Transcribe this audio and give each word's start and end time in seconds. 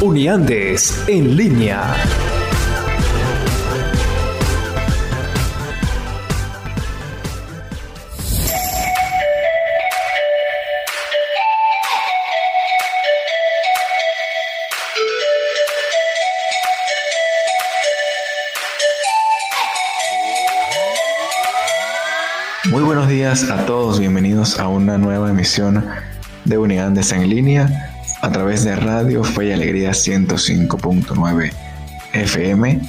Uniandes 0.00 1.04
en 1.06 1.36
línea. 1.36 1.94
Muy 22.70 22.82
buenos 22.82 23.08
días 23.08 23.50
a 23.50 23.66
todos, 23.66 24.00
bienvenidos 24.00 24.58
a 24.58 24.68
una 24.68 24.98
nueva 24.98 25.30
emisión 25.30 25.84
de 26.44 26.58
Unidades 26.58 27.12
en 27.12 27.28
línea 27.28 27.91
a 28.22 28.30
través 28.30 28.64
de 28.64 28.76
Radio 28.76 29.24
Fe 29.24 29.48
y 29.48 29.52
Alegría 29.52 29.90
105.9 29.90 31.52
FM. 32.12 32.80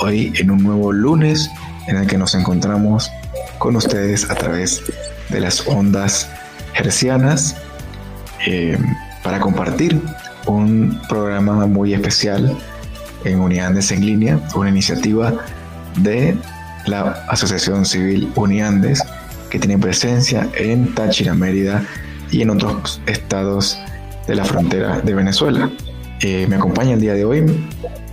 Hoy 0.00 0.32
en 0.36 0.50
un 0.50 0.64
nuevo 0.64 0.92
lunes 0.92 1.48
en 1.86 1.96
el 1.96 2.08
que 2.08 2.18
nos 2.18 2.34
encontramos 2.34 3.08
con 3.58 3.76
ustedes 3.76 4.28
a 4.28 4.34
través 4.34 4.82
de 5.28 5.40
las 5.40 5.64
ondas 5.68 6.28
hercianas 6.74 7.56
eh, 8.44 8.76
para 9.22 9.38
compartir 9.38 10.02
un 10.46 11.00
programa 11.08 11.66
muy 11.66 11.94
especial 11.94 12.58
en 13.24 13.38
Unidades 13.38 13.92
en 13.92 14.04
línea, 14.04 14.40
una 14.56 14.70
iniciativa 14.70 15.34
de 15.98 16.36
la 16.86 17.24
Asociación 17.28 17.86
Civil 17.86 18.32
Uniandes 18.34 19.04
que 19.50 19.60
tiene 19.60 19.78
presencia 19.78 20.48
en 20.56 20.92
Táchira, 20.96 21.32
Mérida 21.32 21.84
y 22.32 22.42
en 22.42 22.50
otros 22.50 23.00
estados 23.06 23.78
de 24.30 24.36
la 24.36 24.44
frontera 24.44 25.00
de 25.00 25.12
Venezuela. 25.12 25.68
Eh, 26.22 26.46
me 26.48 26.54
acompaña 26.54 26.94
el 26.94 27.00
día 27.00 27.14
de 27.14 27.24
hoy 27.24 27.44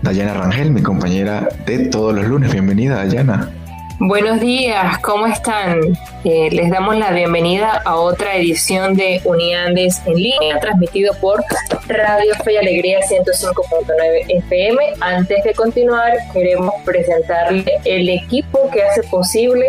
Dayana 0.01 0.33
Rangel, 0.33 0.71
mi 0.71 0.81
compañera 0.81 1.47
de 1.67 1.89
todos 1.89 2.11
los 2.11 2.25
lunes. 2.25 2.51
Bienvenida, 2.51 2.95
Dayana. 2.95 3.51
Buenos 3.99 4.39
días, 4.39 4.97
¿cómo 4.99 5.27
están? 5.27 5.79
Eh, 6.23 6.49
les 6.51 6.71
damos 6.71 6.97
la 6.97 7.11
bienvenida 7.11 7.83
a 7.85 7.97
otra 7.97 8.35
edición 8.35 8.95
de 8.95 9.21
Uniandes 9.25 10.01
en 10.07 10.15
línea, 10.15 10.59
transmitido 10.59 11.13
por 11.21 11.43
Radio 11.87 12.33
Fe 12.43 12.53
y 12.53 12.57
Alegría 12.57 12.99
105.9 13.01 14.25
FM. 14.27 14.93
Antes 15.01 15.43
de 15.43 15.53
continuar, 15.53 16.13
queremos 16.33 16.73
presentarle 16.83 17.73
el 17.85 18.09
equipo 18.09 18.71
que 18.71 18.81
hace 18.81 19.03
posible 19.03 19.67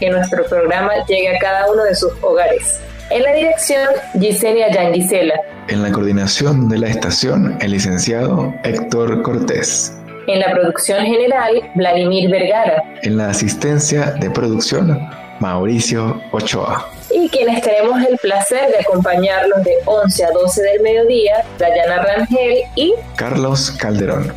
que 0.00 0.10
nuestro 0.10 0.44
programa 0.46 0.90
llegue 1.06 1.36
a 1.36 1.38
cada 1.38 1.70
uno 1.70 1.84
de 1.84 1.94
sus 1.94 2.10
hogares. 2.20 2.80
En 3.10 3.22
la 3.22 3.32
dirección, 3.32 3.90
Gisenia 4.18 4.72
Yanguisela. 4.72 5.53
En 5.68 5.82
la 5.82 5.90
coordinación 5.90 6.68
de 6.68 6.76
la 6.76 6.88
estación, 6.88 7.56
el 7.60 7.70
licenciado 7.70 8.52
Héctor 8.64 9.22
Cortés. 9.22 9.96
En 10.26 10.40
la 10.40 10.52
producción 10.52 11.06
general, 11.06 11.70
Vladimir 11.74 12.30
Vergara. 12.30 12.82
En 13.02 13.16
la 13.16 13.30
asistencia 13.30 14.10
de 14.12 14.30
producción, 14.30 15.08
Mauricio 15.40 16.20
Ochoa. 16.32 16.86
Y 17.10 17.30
quienes 17.30 17.62
tenemos 17.62 17.98
el 18.02 18.18
placer 18.18 18.68
de 18.72 18.80
acompañarlos 18.80 19.64
de 19.64 19.72
11 19.86 20.24
a 20.24 20.30
12 20.32 20.62
del 20.62 20.82
mediodía, 20.82 21.44
Dayana 21.58 22.02
Rangel 22.02 22.58
y 22.74 22.92
Carlos 23.16 23.70
Calderón. 23.70 24.34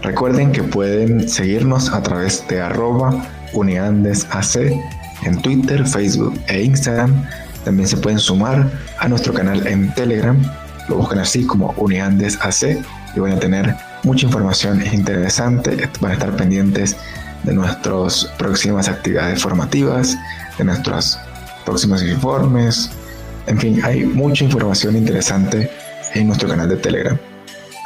Recuerden 0.00 0.50
que 0.50 0.62
pueden 0.62 1.28
seguirnos 1.28 1.92
a 1.92 2.02
través 2.02 2.46
de 2.48 2.62
arroba 2.62 3.22
uniandesac 3.52 4.72
en 5.24 5.42
Twitter, 5.42 5.86
Facebook 5.86 6.40
e 6.48 6.62
Instagram. 6.62 7.28
También 7.64 7.86
se 7.86 7.98
pueden 7.98 8.18
sumar 8.18 8.64
a 8.98 9.08
nuestro 9.08 9.34
canal 9.34 9.66
en 9.66 9.92
Telegram. 9.94 10.40
Lo 10.90 10.96
buscan 10.96 11.20
así 11.20 11.46
como 11.46 11.72
Uniandes 11.76 12.36
AC 12.42 12.82
y 13.14 13.20
van 13.20 13.32
a 13.32 13.38
tener 13.38 13.76
mucha 14.02 14.26
información 14.26 14.84
interesante. 14.92 15.88
Van 16.00 16.10
a 16.10 16.14
estar 16.14 16.36
pendientes 16.36 16.96
de 17.44 17.54
nuestras 17.54 18.24
próximas 18.36 18.88
actividades 18.88 19.40
formativas, 19.40 20.18
de 20.58 20.64
nuestros 20.64 21.16
próximos 21.64 22.02
informes. 22.02 22.90
En 23.46 23.56
fin, 23.58 23.80
hay 23.84 24.04
mucha 24.04 24.44
información 24.44 24.96
interesante 24.96 25.70
en 26.14 26.26
nuestro 26.26 26.48
canal 26.48 26.68
de 26.68 26.76
Telegram. 26.76 27.16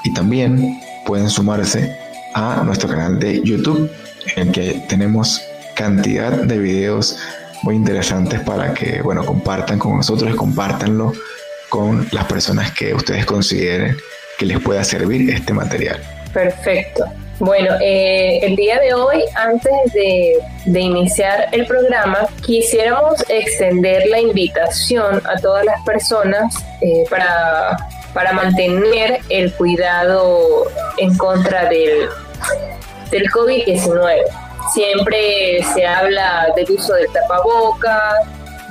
Y 0.05 0.15
también 0.15 0.81
pueden 1.07 1.29
sumarse 1.29 1.95
a 2.35 2.63
nuestro 2.65 2.89
canal 2.89 3.19
de 3.19 3.43
YouTube, 3.43 3.91
en 4.37 4.49
el 4.49 4.55
que 4.55 4.83
tenemos 4.89 5.43
cantidad 5.77 6.33
de 6.33 6.59
videos 6.59 7.19
muy 7.65 7.77
interesantes 7.77 8.41
para 8.41 8.73
que, 8.73 9.03
bueno, 9.03 9.27
compartan 9.27 9.79
con 9.79 9.95
nosotros 9.95 10.33
y 10.33 10.37
compartanlo 10.37 11.13
con 11.75 12.07
las 12.13 12.27
personas 12.27 12.71
que 12.71 12.95
ustedes 12.95 13.27
consideren 13.27 13.97
que 14.39 14.47
les 14.47 14.61
pueda 14.61 14.85
servir 14.85 15.29
este 15.29 15.53
material. 15.53 16.01
Perfecto. 16.33 17.05
Bueno, 17.41 17.75
eh, 17.83 18.39
el 18.43 18.55
día 18.55 18.79
de 18.79 18.95
hoy, 18.95 19.25
antes 19.35 19.73
de, 19.93 20.39
de, 20.67 20.81
iniciar 20.81 21.49
el 21.51 21.67
programa, 21.67 22.29
quisiéramos 22.47 23.25
extender 23.29 24.07
la 24.07 24.21
invitación 24.21 25.21
a 25.27 25.41
todas 25.41 25.65
las 25.65 25.83
personas 25.85 26.55
eh, 26.81 27.07
para, 27.11 27.77
para 28.13 28.33
mantener 28.35 29.19
el 29.29 29.53
cuidado 29.55 30.71
en 30.99 31.17
contra 31.17 31.69
del, 31.69 32.09
del 33.11 33.29
COVID-19. 33.33 34.21
Siempre 34.73 35.61
se 35.75 35.85
habla 35.85 36.53
del 36.55 36.71
uso 36.71 36.95
del 36.95 37.09
tapabocas, 37.13 38.15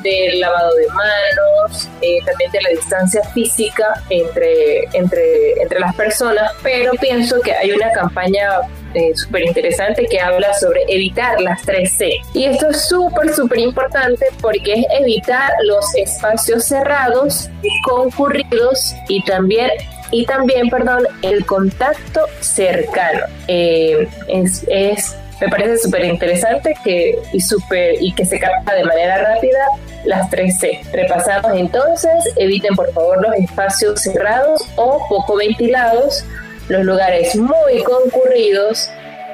del 0.03 0.39
lavado 0.39 0.75
de 0.75 0.87
manos, 0.89 1.89
eh, 2.01 2.19
también 2.25 2.51
de 2.51 2.61
la 2.61 2.69
distancia 2.69 3.23
física 3.33 4.03
entre, 4.09 4.83
entre, 4.93 5.61
entre 5.61 5.79
las 5.79 5.95
personas, 5.95 6.51
pero 6.61 6.91
pienso 6.99 7.39
que 7.41 7.53
hay 7.53 7.71
una 7.71 7.91
campaña 7.91 8.49
eh, 8.93 9.11
súper 9.15 9.43
interesante 9.43 10.05
que 10.05 10.19
habla 10.19 10.53
sobre 10.53 10.83
evitar 10.87 11.41
las 11.41 11.65
3C. 11.65 12.21
Y 12.33 12.45
esto 12.45 12.69
es 12.69 12.87
súper, 12.87 13.33
súper 13.33 13.59
importante 13.59 14.25
porque 14.41 14.73
es 14.73 14.85
evitar 14.99 15.51
los 15.63 15.95
espacios 15.95 16.65
cerrados, 16.65 17.49
concurridos 17.85 18.93
y 19.07 19.23
también 19.23 19.71
y 20.11 20.27
también, 20.27 20.69
perdón, 20.69 21.07
el 21.23 21.43
contacto 21.43 22.27
cercano. 22.39 23.25
Eh, 23.47 24.07
es, 24.27 24.63
es 24.67 25.15
me 25.41 25.49
parece 25.49 25.77
súper 25.79 26.05
interesante 26.05 26.73
que, 26.83 27.17
y, 27.33 27.41
super, 27.41 27.95
y 27.99 28.13
que 28.13 28.25
se 28.25 28.39
capta 28.39 28.75
de 28.75 28.83
manera 28.85 29.33
rápida 29.33 29.65
las 30.05 30.29
3C. 30.29 30.91
Repasamos 30.91 31.51
entonces, 31.55 32.11
eviten 32.35 32.75
por 32.75 32.91
favor 32.93 33.21
los 33.21 33.35
espacios 33.35 34.01
cerrados 34.01 34.61
o 34.75 35.05
poco 35.07 35.37
ventilados, 35.37 36.25
los 36.69 36.83
lugares 36.83 37.35
muy 37.35 37.83
concurridos 37.83 38.89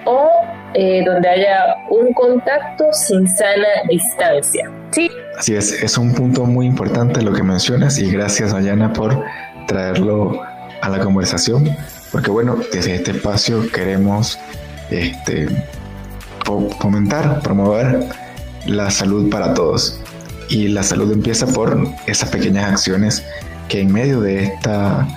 o 0.05 0.29
eh, 0.73 1.03
donde 1.05 1.27
haya 1.27 1.75
un 1.89 2.13
contacto 2.13 2.85
sin 2.93 3.27
sana 3.27 3.67
distancia. 3.89 4.71
¿Sí? 4.91 5.09
Así 5.37 5.55
es, 5.55 5.71
es 5.71 5.97
un 5.97 6.13
punto 6.13 6.45
muy 6.45 6.65
importante 6.65 7.21
lo 7.21 7.31
que 7.33 7.43
mencionas 7.43 7.99
y 7.99 8.11
gracias 8.11 8.53
Ayana 8.53 8.91
por 8.91 9.23
traerlo 9.67 10.41
a 10.81 10.89
la 10.89 10.99
conversación, 10.99 11.75
porque 12.11 12.31
bueno, 12.31 12.57
desde 12.71 12.95
este 12.95 13.11
espacio 13.11 13.69
queremos 13.71 14.39
este, 14.89 15.47
fomentar, 16.79 17.41
promover 17.41 18.05
la 18.65 18.89
salud 18.89 19.29
para 19.29 19.53
todos. 19.53 19.99
Y 20.49 20.67
la 20.67 20.83
salud 20.83 21.11
empieza 21.11 21.45
por 21.47 21.77
esas 22.07 22.29
pequeñas 22.29 22.71
acciones 22.71 23.23
que 23.67 23.81
en 23.81 23.93
medio 23.93 24.19
de 24.19 24.43
esta 24.43 25.07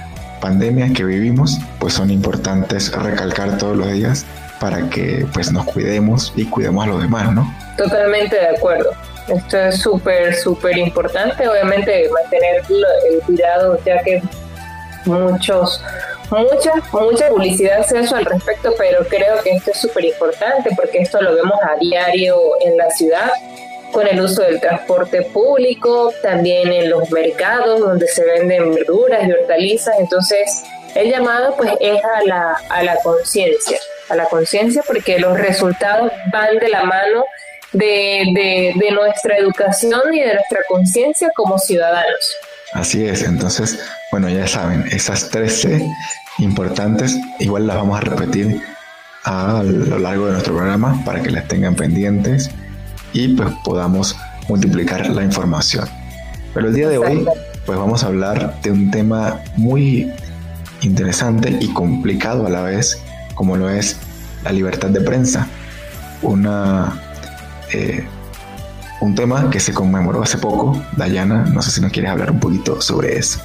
pandemia 0.41 0.93
que 0.93 1.05
vivimos, 1.05 1.59
pues 1.79 1.95
son 1.95 2.11
importantes 2.11 2.93
recalcar 2.93 3.57
todos 3.59 3.77
los 3.77 3.91
días 3.93 4.27
para 4.61 4.89
que 4.91 5.27
pues 5.33 5.51
nos 5.51 5.65
cuidemos 5.65 6.33
y 6.37 6.45
cuidemos 6.45 6.85
a 6.85 6.89
los 6.89 7.03
demás, 7.03 7.33
¿no? 7.33 7.53
Totalmente 7.77 8.37
de 8.37 8.49
acuerdo. 8.57 8.91
Esto 9.29 9.57
es 9.57 9.81
súper, 9.81 10.35
súper 10.35 10.77
importante, 10.77 11.49
obviamente 11.49 12.09
mantener 12.11 12.63
el 13.11 13.21
cuidado, 13.23 13.79
ya 13.85 14.03
que 14.03 14.23
muchos 15.07 15.81
mucha, 16.31 16.73
mucha 16.93 17.29
publicidad 17.29 17.87
se 17.87 18.01
hecho 18.01 18.17
al 18.17 18.25
respecto, 18.25 18.73
pero 18.79 19.05
creo 19.07 19.43
que 19.43 19.51
esto 19.51 19.71
es 19.71 19.81
súper 19.81 20.07
importante 20.07 20.71
porque 20.77 20.99
esto 20.99 21.21
lo 21.21 21.35
vemos 21.35 21.59
a 21.63 21.77
diario 21.79 22.37
en 22.65 22.77
la 22.77 22.91
ciudad 22.91 23.31
con 23.93 24.07
el 24.07 24.21
uso 24.21 24.43
del 24.43 24.61
transporte 24.61 25.23
público, 25.23 26.13
también 26.23 26.73
en 26.73 26.91
los 26.91 27.11
mercados 27.11 27.81
donde 27.81 28.09
se 28.09 28.25
venden 28.25 28.75
verduras 28.75 29.27
y 29.29 29.33
hortalizas. 29.33 29.95
Entonces, 29.99 30.65
El 30.95 31.11
llamado 31.11 31.57
pues 31.57 31.73
es 31.81 32.05
a 32.05 32.23
la, 32.27 32.55
a 32.69 32.83
la 32.83 32.97
conciencia, 32.97 33.79
a 34.11 34.15
la 34.15 34.27
conciencia 34.27 34.83
porque 34.87 35.19
los 35.19 35.39
resultados 35.39 36.13
van 36.31 36.59
de 36.59 36.69
la 36.69 36.85
mano 36.85 37.25
de, 37.73 38.75
de, 38.79 38.91
nuestra 38.91 39.39
educación 39.39 40.13
y 40.13 40.21
de 40.21 40.35
nuestra 40.35 40.61
conciencia 40.69 41.31
como 41.35 41.59
ciudadanos. 41.59 42.37
Así 42.75 43.07
es, 43.07 43.23
entonces, 43.23 43.79
bueno, 44.11 44.29
ya 44.29 44.47
saben, 44.47 44.85
esas 44.93 45.31
13 45.31 45.81
importantes, 46.39 47.17
igual 47.39 47.67
las 47.67 47.77
vamos 47.77 47.99
a 47.99 48.03
repetir 48.03 48.61
a 49.25 49.63
lo 49.65 49.99
largo 49.99 50.27
de 50.27 50.33
nuestro 50.33 50.55
programa 50.55 51.03
para 51.05 51.23
que 51.23 51.31
las 51.31 51.49
tengan 51.49 51.75
pendientes 51.75 52.51
y 53.13 53.29
pues 53.29 53.49
podamos 53.65 54.17
multiplicar 54.49 55.09
la 55.11 55.23
información. 55.23 55.89
Pero 56.55 56.69
el 56.69 56.75
día 56.75 56.89
de 56.89 56.99
hoy 56.99 57.27
pues 57.67 57.79
vamos 57.79 58.03
a 58.03 58.09
hablar 58.09 58.61
de 58.63 58.71
un 58.71 58.91
tema 58.91 59.41
muy 59.57 60.13
interesante 60.81 61.57
y 61.61 61.73
complicado 61.73 62.47
a 62.47 62.51
la 62.51 62.63
vez, 62.63 63.01
como 63.35 63.57
lo 63.57 63.71
es 63.71 63.97
la 64.45 64.53
libertad 64.53 64.89
de 64.89 65.01
prensa. 65.01 65.47
Una, 66.23 67.01
eh, 67.73 68.05
un 69.01 69.15
tema 69.15 69.49
que 69.51 69.61
se 69.61 69.73
conmemoró 69.73 70.23
hace 70.23 70.39
poco. 70.39 70.81
Dayana, 70.97 71.45
no 71.53 71.63
sé 71.63 71.71
si 71.71 71.81
nos 71.81 71.93
quieres 71.93 72.11
hablar 72.11 72.31
un 72.31 72.41
poquito 72.41 72.81
sobre 72.81 73.17
eso. 73.17 73.41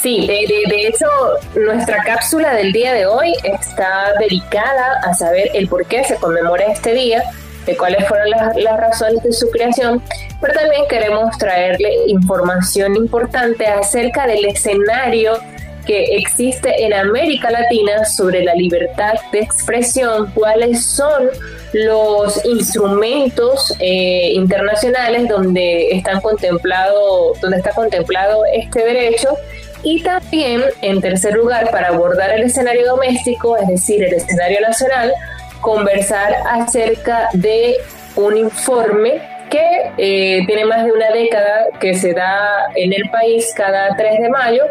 Sí, 0.00 0.26
de, 0.26 0.46
de, 0.68 0.86
hecho, 0.86 1.06
nuestra 1.54 2.02
cápsula 2.04 2.54
del 2.54 2.72
día 2.72 2.94
de 2.94 3.04
hoy 3.04 3.34
está 3.44 4.14
dedicada 4.18 5.00
a 5.04 5.12
saber 5.12 5.50
el 5.52 5.68
por 5.68 5.84
qué 5.84 6.04
se 6.04 6.16
conmemora 6.16 6.64
este 6.72 6.94
día, 6.94 7.22
de 7.70 7.76
cuáles 7.76 8.06
fueron 8.06 8.30
las, 8.30 8.56
las 8.56 8.78
razones 8.78 9.22
de 9.22 9.32
su 9.32 9.50
creación, 9.50 10.02
pero 10.40 10.54
también 10.54 10.82
queremos 10.88 11.36
traerle 11.38 11.90
información 12.06 12.96
importante 12.96 13.66
acerca 13.66 14.26
del 14.26 14.44
escenario 14.44 15.38
que 15.86 16.16
existe 16.16 16.84
en 16.84 16.92
América 16.92 17.50
Latina 17.50 18.04
sobre 18.04 18.44
la 18.44 18.54
libertad 18.54 19.14
de 19.32 19.40
expresión, 19.40 20.30
cuáles 20.34 20.84
son 20.84 21.30
los 21.72 22.44
instrumentos 22.44 23.74
eh, 23.78 24.32
internacionales 24.34 25.28
donde 25.28 25.90
están 25.90 26.20
contemplado, 26.20 27.32
donde 27.40 27.58
está 27.58 27.70
contemplado 27.72 28.44
este 28.52 28.84
derecho 28.84 29.36
y 29.82 30.02
también, 30.02 30.62
en 30.82 31.00
tercer 31.00 31.34
lugar, 31.34 31.70
para 31.70 31.88
abordar 31.88 32.30
el 32.32 32.42
escenario 32.42 32.86
doméstico, 32.86 33.56
es 33.56 33.66
decir, 33.66 34.04
el 34.04 34.12
escenario 34.12 34.60
nacional, 34.60 35.12
conversar 35.60 36.34
acerca 36.50 37.28
de 37.32 37.76
un 38.16 38.36
informe 38.36 39.22
que 39.50 39.92
eh, 39.98 40.44
tiene 40.46 40.64
más 40.64 40.84
de 40.84 40.92
una 40.92 41.10
década 41.10 41.66
que 41.80 41.94
se 41.94 42.12
da 42.12 42.66
en 42.76 42.92
el 42.92 43.10
país 43.10 43.52
cada 43.56 43.96
3 43.96 44.20
de 44.20 44.28
mayo 44.28 44.62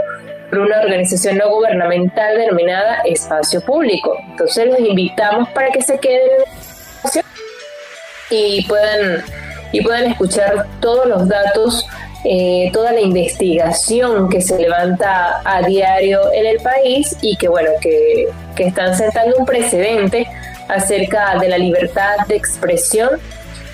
por 0.49 0.59
una 0.59 0.79
organización 0.79 1.37
no 1.37 1.49
gubernamental 1.49 2.37
denominada 2.37 3.01
Espacio 3.05 3.61
Público. 3.61 4.17
Entonces 4.31 4.67
los 4.67 4.79
invitamos 4.79 5.49
para 5.49 5.69
que 5.69 5.81
se 5.81 5.99
queden 5.99 6.43
y 8.29 8.65
puedan, 8.67 9.23
y 9.71 9.81
puedan 9.81 10.05
escuchar 10.07 10.65
todos 10.79 11.07
los 11.07 11.27
datos 11.27 11.85
eh, 12.25 12.69
toda 12.73 12.91
la 12.91 12.99
investigación 12.99 14.27
que 14.27 14.41
se 14.41 14.59
levanta 14.59 15.41
a 15.45 15.61
diario 15.61 16.19
en 16.33 16.47
el 16.47 16.59
país 16.59 17.15
y 17.21 17.37
que 17.37 17.47
bueno 17.47 17.69
que, 17.79 18.27
que, 18.57 18.67
están 18.67 18.93
sentando 18.93 19.37
un 19.37 19.45
precedente 19.45 20.27
acerca 20.69 21.37
de 21.39 21.49
la 21.49 21.57
libertad 21.57 22.15
de 22.27 22.35
expresión 22.35 23.19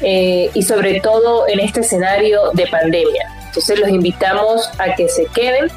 eh, 0.02 0.50
y 0.54 0.62
sobre 0.64 1.00
todo 1.00 1.48
en 1.48 1.60
este 1.60 1.82
escenario 1.82 2.52
de 2.54 2.68
pandemia. 2.68 3.28
Entonces 3.48 3.80
los 3.80 3.90
invitamos 3.90 4.70
a 4.80 4.96
que 4.96 5.08
se 5.08 5.28
queden 5.28 5.68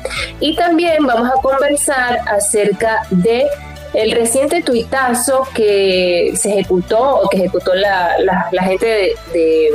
y 0.41 0.57
también 0.57 1.07
vamos 1.07 1.31
a 1.31 1.41
conversar 1.41 2.21
acerca 2.27 3.03
de 3.11 3.47
el 3.95 4.13
reciente 4.13 4.63
tuitazo 4.63 5.47
que 5.55 6.33
se 6.35 6.51
ejecutó 6.51 7.21
o 7.21 7.29
que 7.29 7.39
ejecutó 7.39 7.75
la, 7.75 8.17
la, 8.53 8.63
gente 8.63 9.15
de 9.33 9.71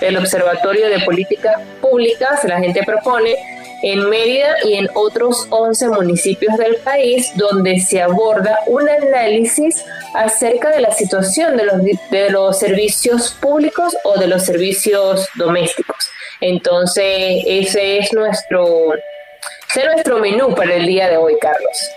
el 0.00 0.16
Observatorio 0.16 0.88
de 0.88 1.00
Políticas 1.00 1.56
Públicas, 1.80 2.44
la 2.44 2.58
gente 2.58 2.82
propone, 2.84 3.34
en 3.82 4.08
Mérida 4.08 4.54
y 4.64 4.74
en 4.74 4.88
otros 4.94 5.46
11 5.50 5.88
municipios 5.88 6.56
del 6.56 6.76
país, 6.76 7.30
donde 7.34 7.78
se 7.80 8.00
aborda 8.00 8.58
un 8.66 8.88
análisis 8.88 9.84
acerca 10.14 10.70
de 10.70 10.80
la 10.80 10.92
situación 10.92 11.56
de 11.56 11.64
los, 11.64 11.82
de 12.10 12.30
los 12.30 12.58
servicios 12.58 13.36
públicos 13.40 13.96
o 14.04 14.18
de 14.18 14.26
los 14.26 14.44
servicios 14.44 15.28
domésticos. 15.34 15.96
Entonces, 16.40 17.42
ese 17.46 17.98
es 17.98 18.12
nuestro, 18.12 18.94
ese 18.94 19.80
es 19.80 19.86
nuestro 19.86 20.18
menú 20.18 20.54
para 20.54 20.74
el 20.74 20.86
día 20.86 21.08
de 21.08 21.16
hoy, 21.16 21.36
Carlos. 21.40 21.90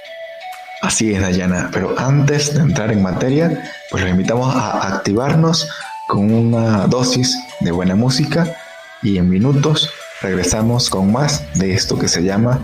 Así 0.82 1.14
es, 1.14 1.22
Dayana, 1.22 1.70
pero 1.74 1.94
antes 1.98 2.54
de 2.54 2.62
entrar 2.62 2.92
en 2.92 3.02
materia, 3.02 3.70
pues 3.92 4.02
los 4.02 4.12
invitamos 4.12 4.56
a 4.56 4.96
activarnos 4.96 5.68
con 6.08 6.32
una 6.32 6.88
dosis 6.88 7.38
de 7.60 7.72
buena 7.72 7.96
música 7.96 8.56
y 9.04 9.18
en 9.18 9.30
minutos 9.30 9.90
regresamos 10.22 10.90
con 10.90 11.12
más 11.12 11.44
de 11.56 11.74
esto 11.74 11.98
que 11.98 12.08
se 12.08 12.24
llama 12.24 12.60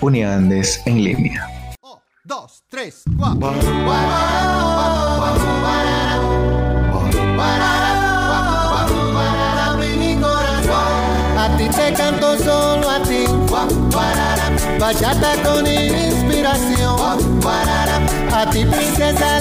Uniandes 0.00 0.80
en 0.86 1.04
línea. 1.04 1.46
dos, 2.24 2.62
tres, 2.68 3.02
A 11.36 11.56
ti 11.56 11.68
te 11.68 11.92
canto 11.94 12.38
solo 12.38 12.90
a 12.90 13.02
ti. 13.02 13.24
Bachata 14.78 15.42
con 15.42 15.66
inspiración. 15.66 16.96
A 18.32 18.48
ti 18.50 18.64
princesa 18.64 19.39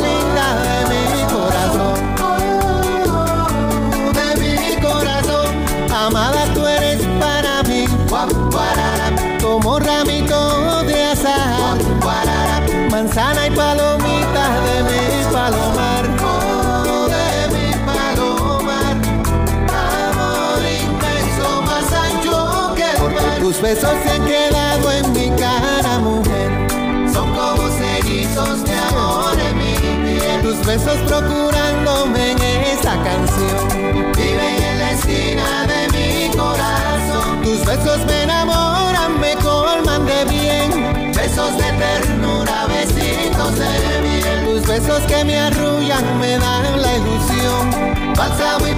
Tus 23.59 23.67
besos 23.67 23.91
se 24.05 24.09
han 24.09 24.25
quedado 24.25 24.89
en 24.89 25.11
mi 25.11 25.29
cara, 25.37 25.99
mujer. 25.99 27.11
Son 27.11 27.29
como 27.35 27.67
cerizos 27.67 28.63
de 28.63 28.73
amor 28.73 29.37
en 29.37 29.57
mi 29.57 29.75
piel. 29.75 30.41
Tus 30.41 30.65
besos 30.65 30.95
procurándome 31.05 32.31
en 32.31 32.41
esta 32.41 32.93
canción. 33.03 34.13
Viven 34.15 34.63
en 34.63 34.79
la 34.79 34.91
esquina 34.91 35.67
de 35.67 36.31
corazón. 36.37 37.41
Tus 37.43 37.65
besos 37.65 38.05
me 38.05 38.23
enamoran, 38.23 39.19
me 39.19 39.35
colman 39.35 40.05
de 40.05 40.23
bien. 40.31 41.11
Besos 41.11 41.57
de 41.57 41.69
ternura, 41.83 42.65
besitos 42.67 43.55
de 43.59 44.01
miel. 44.01 44.45
Tus 44.45 44.67
besos 44.69 45.01
que 45.01 45.25
me 45.25 45.37
arrullan, 45.37 46.17
me 46.17 46.37
dan 46.37 46.81
la 46.81 46.95
ilusión. 46.95 48.15
Bálsamo 48.15 48.67
y 48.67 48.73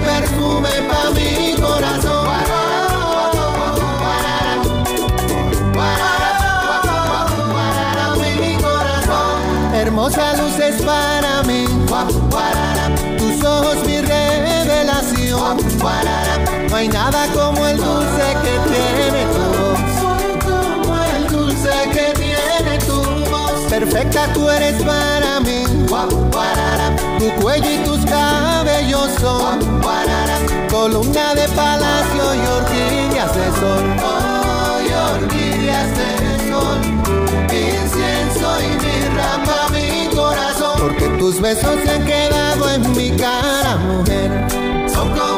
hay 16.82 16.88
nada 16.88 17.28
como 17.32 17.64
el 17.64 17.76
dulce 17.76 18.26
que 18.42 18.54
tiene 18.72 19.24
tu 19.34 19.44
voz. 19.60 19.80
Como 20.44 21.04
el 21.04 21.28
dulce 21.28 21.70
que 21.92 22.12
tiene 22.20 22.78
tu 22.78 23.00
voz. 23.30 23.70
Perfecta 23.70 24.32
tú 24.34 24.48
eres 24.50 24.82
para 24.82 25.38
mí. 25.40 25.62
Tu 27.20 27.40
cuello 27.40 27.70
y 27.70 27.78
tus 27.84 28.04
cabellos 28.04 29.10
son 29.20 29.60
columna 30.70 31.34
de 31.36 31.46
palacio 31.50 32.34
y 32.34 32.46
orquídeas 32.58 33.32
de 33.32 33.46
sol. 33.60 33.84
Oh, 34.02 34.80
y 34.84 35.22
orquídeas 35.22 35.88
de 35.98 36.50
sol. 36.50 36.78
Incienso 37.44 38.48
y 38.60 38.70
mirra 38.84 39.40
para 39.44 39.68
mi 39.68 40.08
corazón. 40.16 40.80
Porque 40.80 41.08
tus 41.20 41.40
besos 41.40 41.76
se 41.84 41.90
han 41.92 42.04
quedado 42.04 42.70
en 42.70 42.96
mi 42.96 43.10
cara, 43.12 43.76
mujer 43.76 44.72
son 44.92 45.31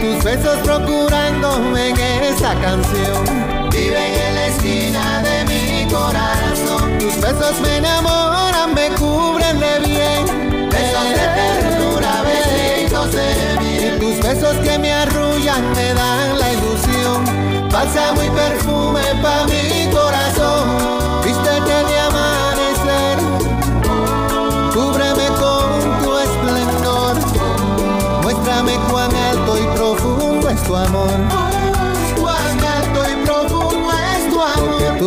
Tus 0.00 0.24
besos 0.24 0.56
procurándome 0.64 1.90
en 1.90 1.98
esta 2.24 2.54
canción. 2.54 3.70
Viven 3.70 4.14
en 4.14 4.34
la 4.34 4.46
esquina 4.46 5.22
de 5.22 5.44
mi 5.44 5.92
corazón. 5.92 6.98
Tus 6.98 7.20
besos 7.20 7.60
me 7.60 7.76
enamoran, 7.76 8.72
me 8.72 8.88
cubren 8.90 9.60
de 9.60 9.78
bien. 9.86 10.70
Besos 10.70 11.08
de 11.10 11.26
ternura, 11.36 12.22
besitos 12.22 13.12
de 13.12 13.60
miel. 13.60 13.98
Tus 14.00 14.26
besos 14.26 14.56
que 14.56 14.78
me 14.78 14.90
arrullan 14.90 15.70
me 15.72 15.92
dan 15.92 16.38
la 16.38 16.52
ilusión. 16.52 17.68
Bálsamo 17.70 18.22
y 18.22 18.30
perfume 18.30 19.02
pa' 19.22 19.44
mi 19.44 19.77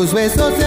Tus 0.02 0.14
besos 0.14 0.58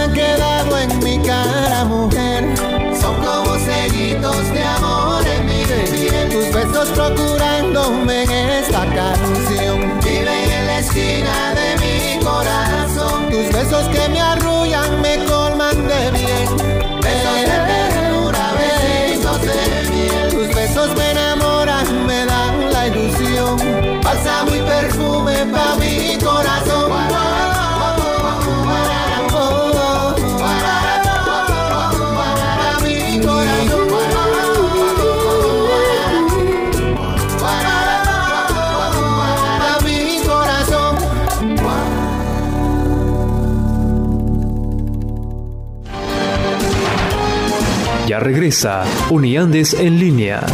regresa 48.45 48.83
Uniandes 49.09 49.73
en 49.73 49.97
línea. 49.97 50.45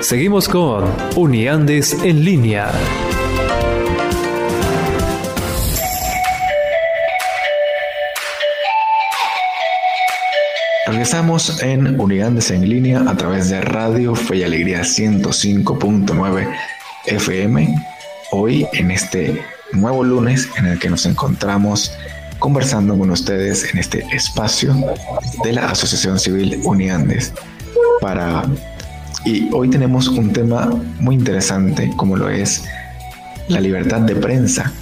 Seguimos 0.00 0.48
con 0.48 0.84
Uniandes 1.14 1.96
en 2.02 2.24
línea. 2.24 2.72
Regresamos 10.88 11.62
en 11.62 12.00
Unidades 12.00 12.50
en 12.50 12.68
línea 12.68 13.04
a 13.06 13.16
través 13.16 13.48
de 13.48 13.60
Radio 13.60 14.16
Fe 14.16 14.38
y 14.38 14.42
Alegría 14.42 14.80
105.9 14.80 16.52
FM. 17.06 17.76
Hoy 18.32 18.66
en 18.72 18.90
este 18.90 19.40
nuevo 19.70 20.02
lunes 20.02 20.48
en 20.56 20.66
el 20.66 20.80
que 20.80 20.90
nos 20.90 21.06
encontramos 21.06 21.96
conversando 22.38 22.96
con 22.98 23.10
ustedes 23.10 23.72
en 23.72 23.78
este 23.78 24.04
espacio 24.12 24.74
de 25.42 25.52
la 25.52 25.70
Asociación 25.70 26.18
Civil 26.18 26.60
Uniandes. 26.64 27.32
Para 28.00 28.44
y 29.26 29.48
hoy 29.52 29.68
tenemos 29.68 30.06
un 30.06 30.32
tema 30.32 30.70
muy 31.00 31.16
interesante 31.16 31.92
como 31.96 32.16
lo 32.16 32.30
es 32.30 32.62
la 33.48 33.60
libertad 33.60 34.02
de 34.02 34.14
prensa, 34.14 34.72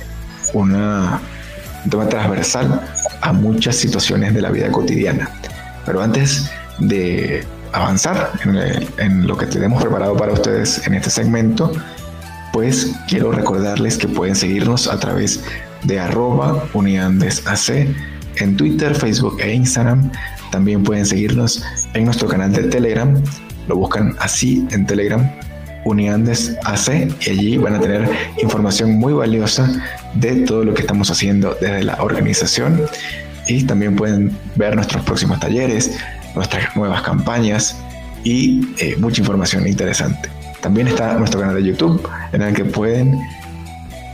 una, 0.52 1.18
un 1.82 1.90
tema 1.90 2.06
transversal 2.10 2.82
a 3.22 3.32
muchas 3.32 3.76
situaciones 3.76 4.34
de 4.34 4.42
la 4.42 4.50
vida 4.50 4.70
cotidiana. 4.70 5.30
Pero 5.86 6.02
antes 6.02 6.50
de 6.78 7.42
avanzar 7.72 8.32
en, 8.44 8.86
en 8.98 9.26
lo 9.26 9.38
que 9.38 9.46
tenemos 9.46 9.82
preparado 9.82 10.14
para 10.14 10.34
ustedes 10.34 10.86
en 10.86 10.92
este 10.92 11.08
segmento, 11.08 11.72
pues 12.52 12.92
quiero 13.08 13.32
recordarles 13.32 13.96
que 13.96 14.08
pueden 14.08 14.36
seguirnos 14.36 14.88
a 14.88 14.98
través 15.00 15.42
de 15.84 16.00
arroba 16.00 16.64
uniandesac 16.74 17.88
en 18.36 18.56
Twitter, 18.56 18.94
Facebook 18.94 19.40
e 19.40 19.52
Instagram. 19.54 20.10
También 20.50 20.82
pueden 20.82 21.06
seguirnos 21.06 21.62
en 21.94 22.04
nuestro 22.04 22.28
canal 22.28 22.52
de 22.52 22.64
Telegram. 22.64 23.14
Lo 23.68 23.76
buscan 23.76 24.14
así 24.20 24.66
en 24.70 24.86
Telegram, 24.86 25.30
Uniandes 25.84 26.56
AC, 26.64 27.08
y 27.26 27.30
allí 27.30 27.56
van 27.56 27.74
a 27.74 27.80
tener 27.80 28.08
información 28.42 28.92
muy 28.92 29.12
valiosa 29.12 29.70
de 30.14 30.42
todo 30.42 30.64
lo 30.64 30.74
que 30.74 30.82
estamos 30.82 31.10
haciendo 31.10 31.56
desde 31.60 31.84
la 31.84 32.02
organización. 32.02 32.82
Y 33.46 33.64
también 33.64 33.96
pueden 33.96 34.36
ver 34.56 34.74
nuestros 34.74 35.02
próximos 35.04 35.40
talleres, 35.40 35.98
nuestras 36.34 36.74
nuevas 36.76 37.02
campañas 37.02 37.76
y 38.24 38.66
eh, 38.78 38.96
mucha 38.98 39.20
información 39.20 39.66
interesante. 39.66 40.30
También 40.60 40.88
está 40.88 41.14
nuestro 41.14 41.40
canal 41.40 41.56
de 41.56 41.62
YouTube 41.62 42.08
en 42.32 42.40
el 42.40 42.54
que 42.54 42.64
pueden 42.64 43.20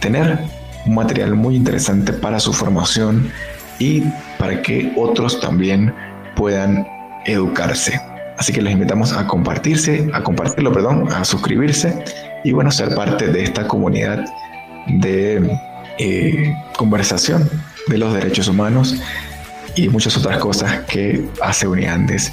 tener 0.00 0.40
un 0.86 0.94
material 0.94 1.34
muy 1.34 1.56
interesante 1.56 2.12
para 2.12 2.40
su 2.40 2.52
formación 2.52 3.30
y 3.78 4.02
para 4.38 4.62
que 4.62 4.92
otros 4.96 5.40
también 5.40 5.94
puedan 6.36 6.86
educarse. 7.26 8.00
Así 8.38 8.52
que 8.52 8.62
les 8.62 8.72
invitamos 8.72 9.12
a 9.12 9.26
compartirse, 9.26 10.08
a 10.14 10.22
compartirlo, 10.22 10.72
perdón, 10.72 11.08
a 11.12 11.24
suscribirse 11.24 12.04
y 12.42 12.52
bueno, 12.52 12.70
ser 12.70 12.94
parte 12.94 13.28
de 13.28 13.42
esta 13.42 13.68
comunidad 13.68 14.24
de 14.86 15.58
eh, 15.98 16.54
conversación 16.76 17.48
de 17.88 17.98
los 17.98 18.14
derechos 18.14 18.48
humanos 18.48 18.96
y 19.76 19.88
muchas 19.88 20.16
otras 20.16 20.38
cosas 20.38 20.80
que 20.88 21.28
hace 21.42 21.66
Uniandes 21.66 22.32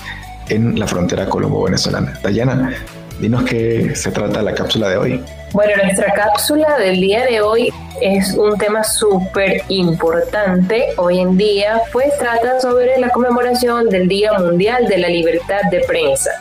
en 0.49 0.79
la 0.79 0.87
frontera 0.87 1.27
colombo-venezolana. 1.27 2.19
Dayana, 2.23 2.71
dinos 3.19 3.43
qué 3.45 3.95
se 3.95 4.11
trata 4.11 4.41
la 4.41 4.53
cápsula 4.53 4.89
de 4.89 4.97
hoy. 4.97 5.23
Bueno, 5.53 5.71
nuestra 5.83 6.11
cápsula 6.13 6.77
del 6.77 6.99
día 6.99 7.25
de 7.25 7.41
hoy 7.41 7.71
es 8.01 8.33
un 8.33 8.57
tema 8.57 8.83
súper 8.83 9.63
importante 9.69 10.87
hoy 10.97 11.19
en 11.19 11.37
día, 11.37 11.81
pues 11.91 12.15
trata 12.19 12.59
sobre 12.59 12.99
la 12.99 13.09
conmemoración 13.09 13.89
del 13.89 14.07
Día 14.07 14.33
Mundial 14.33 14.87
de 14.87 14.97
la 14.97 15.09
Libertad 15.09 15.61
de 15.71 15.79
Prensa. 15.81 16.31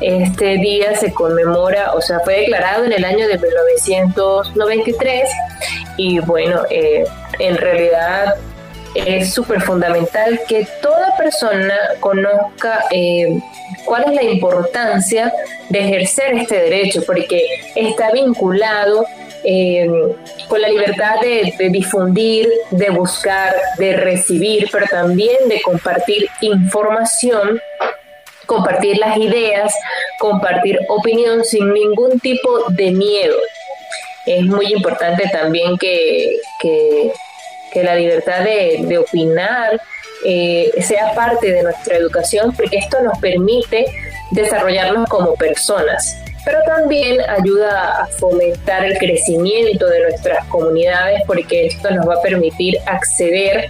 Este 0.00 0.58
día 0.58 0.94
se 0.96 1.12
conmemora, 1.12 1.94
o 1.94 2.00
sea, 2.00 2.20
fue 2.20 2.40
declarado 2.40 2.84
en 2.84 2.92
el 2.92 3.04
año 3.04 3.26
de 3.26 3.38
1993 3.38 5.28
y 5.96 6.18
bueno, 6.20 6.62
eh, 6.70 7.04
en 7.38 7.56
realidad 7.56 8.34
es 8.98 9.32
súper 9.32 9.60
fundamental 9.60 10.40
que 10.48 10.66
toda 10.80 11.16
persona 11.16 11.76
conozca 12.00 12.84
eh, 12.90 13.38
cuál 13.84 14.04
es 14.08 14.14
la 14.14 14.22
importancia 14.22 15.32
de 15.68 15.78
ejercer 15.80 16.34
este 16.34 16.56
derecho, 16.56 17.02
porque 17.06 17.44
está 17.74 18.10
vinculado 18.12 19.06
eh, 19.44 19.88
con 20.48 20.60
la 20.60 20.68
libertad 20.68 21.20
de, 21.20 21.68
difundir, 21.70 22.48
de 22.70 22.90
buscar, 22.90 23.54
de 23.78 23.96
recibir, 23.96 24.68
pero 24.72 24.86
también 24.86 25.48
de 25.48 25.60
compartir 25.62 26.28
información 26.40 27.60
compartir 28.46 28.96
las 28.98 29.16
ideas, 29.16 29.74
compartir 30.20 30.78
opinión 30.88 31.44
sin 31.44 31.72
ningún 31.72 32.20
tipo 32.20 32.70
de 32.70 32.92
miedo. 32.92 33.36
Es 34.24 34.42
muy 34.42 34.72
importante 34.72 35.28
también 35.32 35.76
que, 35.78 36.36
que, 36.60 37.12
que 37.76 37.82
la 37.84 37.94
libertad 37.94 38.42
de, 38.42 38.78
de 38.88 38.96
opinar 38.96 39.78
eh, 40.24 40.72
sea 40.80 41.12
parte 41.14 41.52
de 41.52 41.62
nuestra 41.62 41.98
educación 41.98 42.54
porque 42.56 42.78
esto 42.78 43.02
nos 43.02 43.18
permite 43.18 43.84
desarrollarnos 44.30 45.06
como 45.10 45.34
personas, 45.34 46.16
pero 46.42 46.58
también 46.66 47.20
ayuda 47.28 48.00
a 48.00 48.06
fomentar 48.06 48.82
el 48.86 48.96
crecimiento 48.96 49.88
de 49.88 50.00
nuestras 50.04 50.46
comunidades 50.46 51.20
porque 51.26 51.66
esto 51.66 51.90
nos 51.90 52.08
va 52.08 52.14
a 52.14 52.22
permitir 52.22 52.78
acceder 52.86 53.68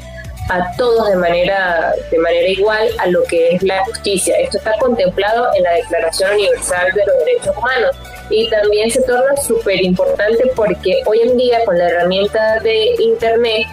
a 0.51 0.71
todos 0.77 1.09
de 1.09 1.17
manera, 1.17 1.93
de 2.09 2.19
manera 2.19 2.49
igual 2.49 2.87
a 2.99 3.09
lo 3.09 3.25
que 3.25 3.57
es 3.57 3.63
la 3.65 3.85
justicia. 3.87 4.37
Esto 4.39 4.59
está 4.59 4.73
contemplado 4.79 5.49
en 5.57 5.65
la 5.65 5.73
Declaración 5.73 6.35
Universal 6.35 6.93
de 6.95 7.07
los 7.07 7.25
Derechos 7.25 7.57
Humanos 7.57 7.97
y 8.31 8.49
también 8.51 8.89
se 8.89 9.03
torna 9.03 9.37
súper 9.37 9.83
importante 9.83 10.45
porque 10.55 11.03
hoy 11.07 11.23
en 11.23 11.37
día 11.37 11.65
con 11.65 11.77
la 11.77 11.89
herramienta 11.89 12.61
de 12.61 12.95
Internet, 13.01 13.67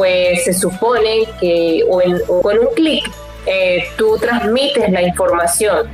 pues 0.00 0.44
se 0.44 0.54
supone 0.54 1.26
que 1.38 1.84
o, 1.86 2.00
en, 2.00 2.16
o 2.26 2.40
con 2.40 2.58
un 2.58 2.68
clic 2.74 3.04
eh, 3.44 3.84
tú 3.98 4.16
transmites 4.18 4.90
la 4.90 5.02
información. 5.02 5.90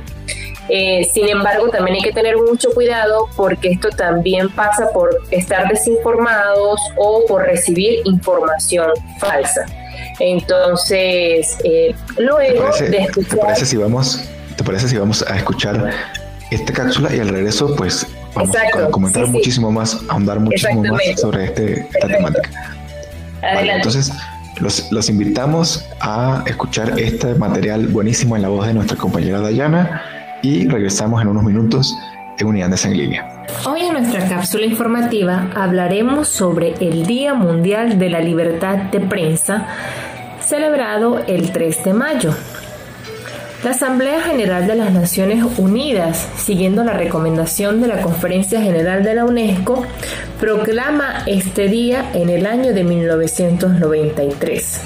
Eh, 0.69 1.03
sin 1.13 1.27
embargo, 1.27 1.67
también 1.67 1.97
hay 1.97 2.03
que 2.03 2.13
tener 2.13 2.37
mucho 2.37 2.69
cuidado 2.71 3.27
porque 3.35 3.71
esto 3.71 3.89
también 3.89 4.49
pasa 4.51 4.89
por 4.93 5.09
estar 5.31 5.67
desinformados 5.67 6.79
o 6.95 7.25
por 7.27 7.41
recibir 7.43 7.99
información 8.05 8.91
falsa. 9.19 9.65
Entonces, 10.21 11.57
eh, 11.65 11.93
luego 12.17 12.39
¿Te 12.53 12.61
parece, 12.61 12.83
de 12.85 12.89
¿Te 12.91 13.03
escuchar... 13.03 13.39
parece 13.39 13.65
si 13.65 13.75
vamos, 13.75 14.21
te 14.55 14.63
parece 14.63 14.87
si 14.87 14.97
vamos 14.97 15.21
a 15.27 15.35
escuchar 15.35 15.91
esta 16.49 16.71
cápsula 16.71 17.13
y 17.13 17.19
al 17.19 17.27
regreso 17.27 17.75
pues 17.75 18.07
vamos 18.33 18.55
Exacto, 18.55 18.85
a 18.85 18.89
comentar 18.89 19.23
sí, 19.25 19.31
sí. 19.31 19.37
muchísimo 19.37 19.69
más, 19.69 19.97
ahondar 20.07 20.39
muchísimo 20.39 20.81
más 20.85 21.01
sobre 21.19 21.43
este, 21.43 21.81
esta 21.81 22.07
Perfecto. 22.07 22.07
temática? 22.07 22.76
Vale, 23.41 23.75
entonces 23.75 24.11
los, 24.59 24.91
los 24.91 25.09
invitamos 25.09 25.85
a 25.99 26.43
escuchar 26.45 26.99
este 26.99 27.35
material 27.35 27.87
buenísimo 27.87 28.35
en 28.35 28.41
la 28.41 28.49
voz 28.49 28.67
de 28.67 28.73
nuestra 28.73 28.97
compañera 28.97 29.39
Dayana 29.39 30.01
y 30.41 30.67
regresamos 30.67 31.21
en 31.21 31.27
unos 31.27 31.43
minutos 31.43 31.95
en 32.39 32.47
Unidades 32.47 32.85
en 32.85 32.97
línea. 32.97 33.45
Hoy 33.65 33.81
en 33.81 33.93
nuestra 33.93 34.27
cápsula 34.27 34.65
informativa 34.65 35.49
hablaremos 35.55 36.27
sobre 36.27 36.73
el 36.79 37.05
Día 37.05 37.33
Mundial 37.33 37.97
de 37.97 38.09
la 38.09 38.19
Libertad 38.19 38.77
de 38.91 38.99
Prensa, 38.99 39.67
celebrado 40.39 41.19
el 41.27 41.51
3 41.51 41.83
de 41.83 41.93
mayo. 41.93 42.35
La 43.67 43.73
Asamblea 43.73 44.21
General 44.21 44.65
de 44.65 44.75
las 44.75 44.93
Naciones 44.93 45.43
Unidas, 45.57 46.25
siguiendo 46.37 46.85
la 46.85 46.93
recomendación 46.93 47.81
de 47.81 47.87
la 47.87 48.01
Conferencia 48.01 48.61
General 48.61 49.03
de 49.03 49.13
la 49.13 49.25
UNESCO, 49.25 49.85
proclama 50.39 51.23
este 51.25 51.67
día 51.67 52.11
en 52.13 52.29
el 52.29 52.45
año 52.45 52.73
de 52.73 52.85
1993 52.85 54.79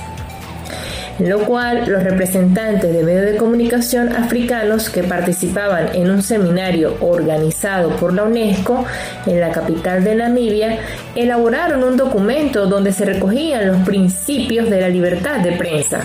en 1.20 1.30
lo 1.30 1.42
cual 1.42 1.84
los 1.88 2.02
representantes 2.04 2.92
de 2.92 3.04
medios 3.04 3.26
de 3.26 3.38
comunicación 3.38 4.16
africanos 4.16 4.90
que 4.90 5.04
participaban 5.04 5.90
en 5.94 6.10
un 6.10 6.24
seminario 6.24 6.98
organizado 7.02 7.92
por 7.98 8.14
la 8.14 8.24
UNESCO 8.24 8.84
en 9.28 9.40
la 9.40 9.52
capital 9.52 10.04
de 10.04 10.16
Namibia 10.16 10.80
elaboraron 11.14 11.84
un 11.84 11.98
documento 11.98 12.66
donde 12.66 12.94
se 12.94 13.06
recogían 13.06 13.68
los 13.68 13.78
principios 13.86 14.72
de 14.72 14.82
la 14.82 14.90
libertad 14.90 15.42
de 15.42 15.52
prensa. 15.52 16.00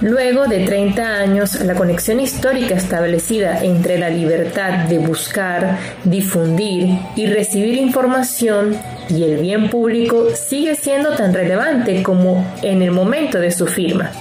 Luego 0.00 0.46
de 0.46 0.60
30 0.60 1.02
años, 1.02 1.60
la 1.60 1.74
conexión 1.74 2.20
histórica 2.20 2.76
establecida 2.76 3.64
entre 3.64 3.98
la 3.98 4.08
libertad 4.08 4.84
de 4.88 4.98
buscar, 4.98 5.76
difundir 6.04 6.98
y 7.16 7.26
recibir 7.26 7.74
información 7.74 8.76
y 9.08 9.24
el 9.24 9.38
bien 9.38 9.70
público 9.70 10.28
sigue 10.34 10.76
siendo 10.76 11.16
tan 11.16 11.34
relevante 11.34 12.04
como 12.04 12.46
en 12.62 12.82
el 12.82 12.92
momento 12.92 13.40
de 13.40 13.50
su 13.50 13.66
firma. 13.66 14.12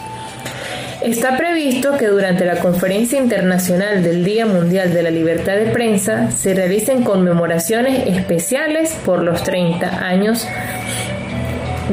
Está 1.02 1.38
previsto 1.38 1.96
que 1.96 2.08
durante 2.08 2.44
la 2.44 2.60
Conferencia 2.60 3.20
Internacional 3.20 4.02
del 4.02 4.26
Día 4.26 4.48
Mundial 4.48 4.96
de 4.96 5.04
la 5.04 5.12
Libertad 5.12 5.58
de 5.58 5.68
Prensa 5.68 6.32
se 6.32 6.56
realicen 6.56 7.04
conmemoraciones 7.04 8.08
especiales 8.08 8.98
por 9.06 9.22
los 9.22 9.44
30 9.44 10.04
años 10.04 10.48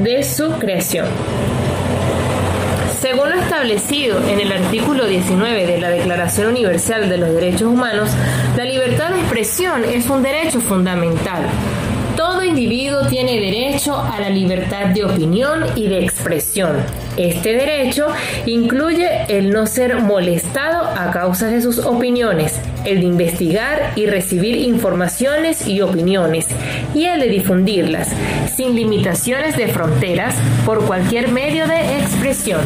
de 0.03 0.23
su 0.23 0.53
creación. 0.53 1.07
Según 3.05 3.29
lo 3.29 3.37
establecido 3.39 4.19
en 4.27 4.41
el 4.41 4.51
artículo 4.51 5.07
19 5.07 5.67
de 5.67 5.79
la 5.79 5.91
Declaración 5.91 6.47
Universal 6.47 7.11
de 7.11 7.19
los 7.19 7.35
Derechos 7.35 7.69
Humanos, 7.69 8.09
la 8.57 8.65
libertad 8.65 9.11
de 9.11 9.21
expresión 9.21 9.85
es 9.85 10.09
un 10.09 10.23
derecho 10.23 10.59
fundamental 10.63 11.45
todo 12.17 12.45
individuo 12.45 13.07
tiene 13.09 13.41
derecho 13.41 13.99
a 13.99 14.21
la 14.21 14.31
libertad 14.31 14.87
de 14.87 15.05
opinión 15.05 15.65
y 15.75 15.89
de 15.89 16.05
expresión. 16.05 16.14
Este 17.17 17.53
derecho 17.53 18.09
incluye 18.47 19.09
el 19.29 19.51
no 19.51 19.67
ser 19.67 20.01
molestado 20.01 20.85
a 20.85 21.11
causa 21.13 21.47
de 21.47 21.61
sus 21.61 21.79
opiniones, 21.79 22.59
el 22.85 23.01
de 23.01 23.07
investigar 23.07 23.93
y 23.95 24.07
recibir 24.07 24.57
informaciones 24.57 25.69
y 25.69 25.81
opiniones, 25.81 26.49
y 26.95 27.05
el 27.05 27.21
de 27.21 27.29
difundirlas, 27.29 28.09
sin 28.57 28.75
limitaciones 28.75 29.57
de 29.57 29.69
fronteras, 29.69 30.35
por 30.65 30.85
cualquier 30.87 31.29
medio 31.29 31.67
de 31.67 31.99
expresión. 32.01 32.61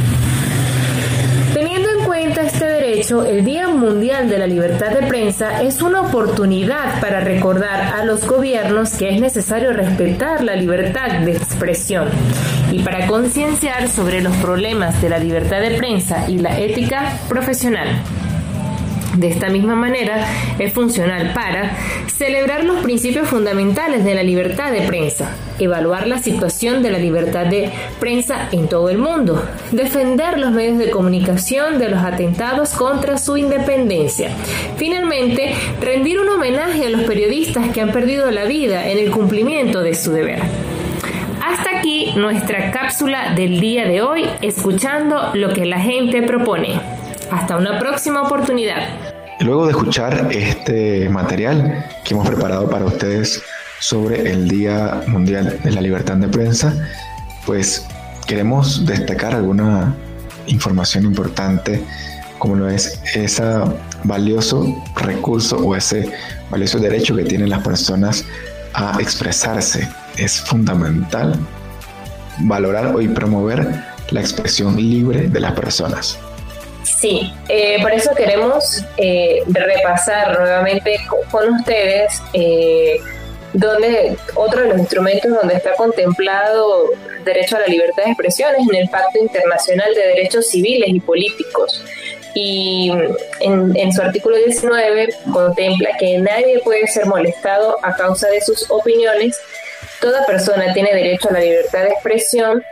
Este 2.48 2.66
derecho, 2.66 3.24
el 3.24 3.44
Día 3.44 3.68
Mundial 3.68 4.28
de 4.30 4.38
la 4.38 4.46
Libertad 4.46 4.90
de 4.90 5.06
Prensa 5.06 5.62
es 5.62 5.82
una 5.82 6.00
oportunidad 6.00 7.00
para 7.00 7.20
recordar 7.20 7.94
a 7.94 8.04
los 8.04 8.26
gobiernos 8.26 8.94
que 8.94 9.10
es 9.10 9.20
necesario 9.20 9.72
respetar 9.72 10.42
la 10.42 10.56
libertad 10.56 11.20
de 11.20 11.32
expresión 11.32 12.08
y 12.72 12.80
para 12.80 13.06
concienciar 13.06 13.88
sobre 13.88 14.20
los 14.20 14.36
problemas 14.36 15.00
de 15.00 15.08
la 15.08 15.18
libertad 15.18 15.60
de 15.60 15.76
prensa 15.76 16.28
y 16.28 16.38
la 16.38 16.58
ética 16.58 17.18
profesional. 17.28 17.88
De 19.18 19.26
esta 19.26 19.48
misma 19.48 19.74
manera, 19.74 20.28
es 20.60 20.72
funcional 20.72 21.32
para 21.34 21.76
celebrar 22.06 22.62
los 22.62 22.84
principios 22.84 23.26
fundamentales 23.26 24.04
de 24.04 24.14
la 24.14 24.22
libertad 24.22 24.70
de 24.70 24.82
prensa, 24.82 25.34
evaluar 25.58 26.06
la 26.06 26.18
situación 26.18 26.84
de 26.84 26.92
la 26.92 26.98
libertad 27.00 27.46
de 27.46 27.72
prensa 27.98 28.48
en 28.52 28.68
todo 28.68 28.90
el 28.90 28.98
mundo, 28.98 29.44
defender 29.72 30.38
los 30.38 30.52
medios 30.52 30.78
de 30.78 30.90
comunicación 30.90 31.80
de 31.80 31.88
los 31.88 32.00
atentados 32.00 32.70
contra 32.70 33.18
su 33.18 33.36
independencia. 33.36 34.30
Finalmente, 34.76 35.52
rendir 35.80 36.20
un 36.20 36.28
homenaje 36.28 36.86
a 36.86 36.90
los 36.90 37.02
periodistas 37.02 37.70
que 37.70 37.80
han 37.80 37.90
perdido 37.90 38.30
la 38.30 38.44
vida 38.44 38.88
en 38.88 38.98
el 38.98 39.10
cumplimiento 39.10 39.80
de 39.80 39.94
su 39.94 40.12
deber. 40.12 40.67
Nuestra 42.16 42.70
cápsula 42.70 43.32
del 43.34 43.60
día 43.60 43.86
de 43.86 44.02
hoy, 44.02 44.26
escuchando 44.42 45.30
lo 45.32 45.54
que 45.54 45.64
la 45.64 45.80
gente 45.80 46.22
propone. 46.22 46.78
Hasta 47.30 47.56
una 47.56 47.78
próxima 47.78 48.20
oportunidad. 48.20 48.88
Luego 49.40 49.64
de 49.64 49.70
escuchar 49.70 50.28
este 50.30 51.08
material 51.08 51.86
que 52.04 52.12
hemos 52.12 52.28
preparado 52.28 52.68
para 52.68 52.84
ustedes 52.84 53.42
sobre 53.80 54.30
el 54.30 54.48
Día 54.48 55.00
Mundial 55.06 55.58
de 55.64 55.70
la 55.70 55.80
Libertad 55.80 56.16
de 56.16 56.28
Prensa, 56.28 56.74
pues 57.46 57.86
queremos 58.26 58.84
destacar 58.84 59.34
alguna 59.34 59.94
información 60.46 61.04
importante 61.04 61.82
como 62.38 62.54
lo 62.54 62.68
es 62.68 63.00
ese 63.14 63.42
valioso 64.04 64.76
recurso 64.94 65.56
o 65.56 65.74
ese 65.74 66.12
valioso 66.50 66.78
derecho 66.78 67.16
que 67.16 67.24
tienen 67.24 67.48
las 67.48 67.62
personas 67.62 68.26
a 68.74 69.00
expresarse. 69.00 69.88
Es 70.18 70.38
fundamental 70.38 71.38
valorar 72.40 72.94
y 73.00 73.08
promover 73.08 73.66
la 74.10 74.20
expresión 74.20 74.76
libre 74.76 75.28
de 75.28 75.40
las 75.40 75.52
personas. 75.52 76.18
Sí, 76.82 77.32
eh, 77.48 77.80
por 77.82 77.92
eso 77.92 78.10
queremos 78.16 78.84
eh, 78.96 79.42
repasar 79.46 80.38
nuevamente 80.38 80.98
con 81.30 81.54
ustedes 81.54 82.20
eh, 82.32 82.98
donde 83.52 84.16
otro 84.34 84.62
de 84.62 84.68
los 84.68 84.78
instrumentos 84.78 85.30
donde 85.32 85.54
está 85.54 85.74
contemplado 85.74 86.90
derecho 87.24 87.56
a 87.56 87.60
la 87.60 87.66
libertad 87.66 88.04
de 88.04 88.10
expresión 88.10 88.50
es 88.58 88.68
en 88.68 88.74
el 88.74 88.88
Pacto 88.88 89.18
Internacional 89.18 89.94
de 89.94 90.08
Derechos 90.08 90.48
Civiles 90.48 90.88
y 90.88 91.00
Políticos. 91.00 91.84
Y 92.34 92.92
en, 93.40 93.76
en 93.76 93.92
su 93.92 94.02
artículo 94.02 94.36
19 94.36 95.08
contempla 95.32 95.90
que 95.98 96.18
nadie 96.18 96.60
puede 96.62 96.86
ser 96.86 97.06
molestado 97.06 97.76
a 97.82 97.94
causa 97.94 98.28
de 98.28 98.40
sus 98.40 98.70
opiniones. 98.70 99.38
Toda 100.00 100.24
persona 100.26 100.72
tiene 100.72 100.94
derecho 100.94 101.28
a 101.28 101.32
la 101.32 101.40
libertad 101.40 101.84
de 101.84 101.90
expresión 101.90 102.62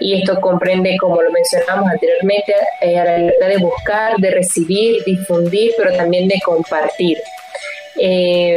y 0.00 0.20
esto 0.20 0.40
comprende, 0.40 0.96
como 0.98 1.22
lo 1.22 1.30
mencionamos 1.30 1.88
anteriormente, 1.90 2.54
eh, 2.80 2.98
a 2.98 3.04
la 3.04 3.18
libertad 3.18 3.48
de 3.48 3.58
buscar, 3.58 4.16
de 4.18 4.30
recibir, 4.30 5.02
difundir, 5.04 5.72
pero 5.76 5.94
también 5.96 6.26
de 6.26 6.40
compartir. 6.44 7.18
Eh, 7.98 8.56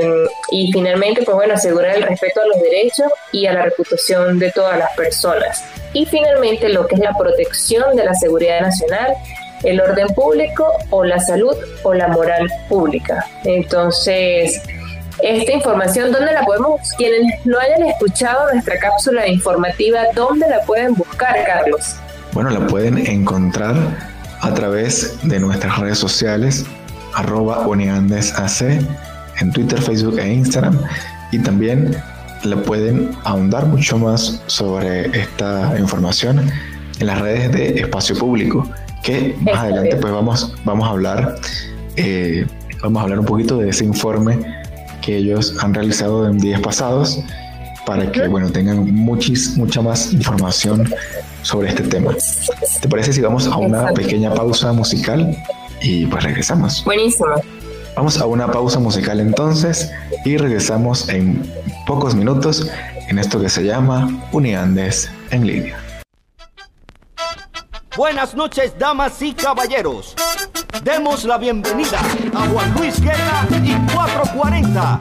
y 0.52 0.72
finalmente, 0.72 1.22
pues 1.24 1.36
bueno, 1.36 1.54
asegurar 1.54 1.98
el 1.98 2.04
respeto 2.04 2.42
a 2.42 2.46
los 2.48 2.62
derechos 2.62 3.12
y 3.32 3.46
a 3.46 3.54
la 3.54 3.64
reputación 3.64 4.40
de 4.40 4.52
todas 4.52 4.78
las 4.78 4.96
personas. 4.96 5.64
Y 5.94 6.06
finalmente, 6.06 6.70
lo 6.70 6.88
que 6.88 6.96
es 6.96 7.02
la 7.02 7.14
protección 7.14 7.96
de 7.96 8.06
la 8.06 8.14
seguridad 8.16 8.62
nacional, 8.62 9.14
el 9.64 9.82
orden 9.82 10.08
público 10.08 10.72
o 10.90 11.04
la 11.04 11.20
salud 11.20 11.56
o 11.84 11.94
la 11.94 12.08
moral 12.08 12.48
pública. 12.70 13.26
Entonces, 13.44 14.62
esta 15.22 15.52
información, 15.52 16.12
¿dónde 16.12 16.34
la 16.34 16.44
podemos, 16.44 16.82
quienes 16.98 17.46
no 17.46 17.58
hayan 17.60 17.84
escuchado 17.84 18.52
nuestra 18.52 18.78
cápsula 18.80 19.28
informativa, 19.28 20.00
¿dónde 20.14 20.48
la 20.50 20.62
pueden 20.62 20.94
buscar, 20.96 21.36
Carlos? 21.46 21.96
Bueno, 22.34 22.50
la 22.50 22.68
pueden 22.68 22.98
encontrar 22.98 23.76
a 24.42 24.54
través 24.54 25.18
de 25.24 25.40
nuestras 25.40 25.78
redes 25.80 25.98
sociales, 25.98 26.66
arroba 27.14 27.60
uniandesac, 27.68 28.82
en 29.40 29.52
Twitter, 29.52 29.82
Facebook 29.82 30.20
e 30.20 30.34
Instagram, 30.34 30.80
y 31.32 31.40
también 31.40 31.96
le 32.44 32.58
pueden 32.58 33.12
ahondar 33.24 33.66
mucho 33.66 33.98
más 33.98 34.42
sobre 34.48 35.06
esta 35.18 35.76
información 35.80 36.52
en 37.00 37.08
las 37.08 37.20
redes 37.20 37.52
de 37.52 37.80
espacio 37.80 38.18
público, 38.18 38.70
que 39.02 39.36
más 39.42 39.58
adelante 39.58 39.96
pues 39.96 40.14
vamos, 40.14 40.56
vamos 40.64 40.88
a 40.88 40.92
hablar, 40.92 41.36
eh, 41.96 42.46
vamos 42.82 43.00
a 43.00 43.04
hablar 43.04 43.20
un 43.20 43.26
poquito 43.26 43.58
de 43.58 43.70
ese 43.70 43.86
informe 43.86 44.55
que 45.06 45.18
ellos 45.18 45.56
han 45.60 45.74
realizado 45.74 46.28
en 46.28 46.40
días 46.40 46.60
pasados 46.62 47.20
para 47.86 48.12
que 48.12 48.28
bueno 48.28 48.52
tengan 48.52 48.92
muchis, 48.94 49.56
mucha 49.56 49.82
más 49.82 50.12
información 50.12 50.92
sobre 51.44 51.70
este 51.70 51.84
tema. 51.84 52.16
¿Te 52.82 52.90
parece 52.90 53.14
si 53.14 53.22
vamos 53.22 53.46
a 53.46 53.56
una 53.58 53.94
pequeña 53.94 54.34
pausa 54.34 54.74
musical 54.74 55.38
y 55.82 56.08
pues 56.08 56.24
regresamos? 56.24 56.84
Buenísimo. 56.84 57.30
Vamos 57.96 58.20
a 58.20 58.26
una 58.26 58.52
pausa 58.52 58.80
musical 58.80 59.20
entonces 59.20 59.92
y 60.26 60.38
regresamos 60.38 61.08
en 61.10 61.50
pocos 61.86 62.16
minutos 62.16 62.68
en 63.08 63.20
esto 63.20 63.40
que 63.40 63.50
se 63.50 63.64
llama 63.64 64.10
Uniandes 64.32 65.10
en 65.30 65.46
línea. 65.46 65.78
Buenas 67.96 68.36
noches, 68.36 68.74
damas 68.78 69.22
y 69.22 69.34
caballeros. 69.34 70.16
Demos 70.84 71.24
la 71.24 71.38
bienvenida 71.38 72.00
a 72.34 72.48
Juan 72.48 72.74
Luis 72.78 73.00
Guerra 73.02 73.48
y 73.64 73.74
440. 73.94 74.98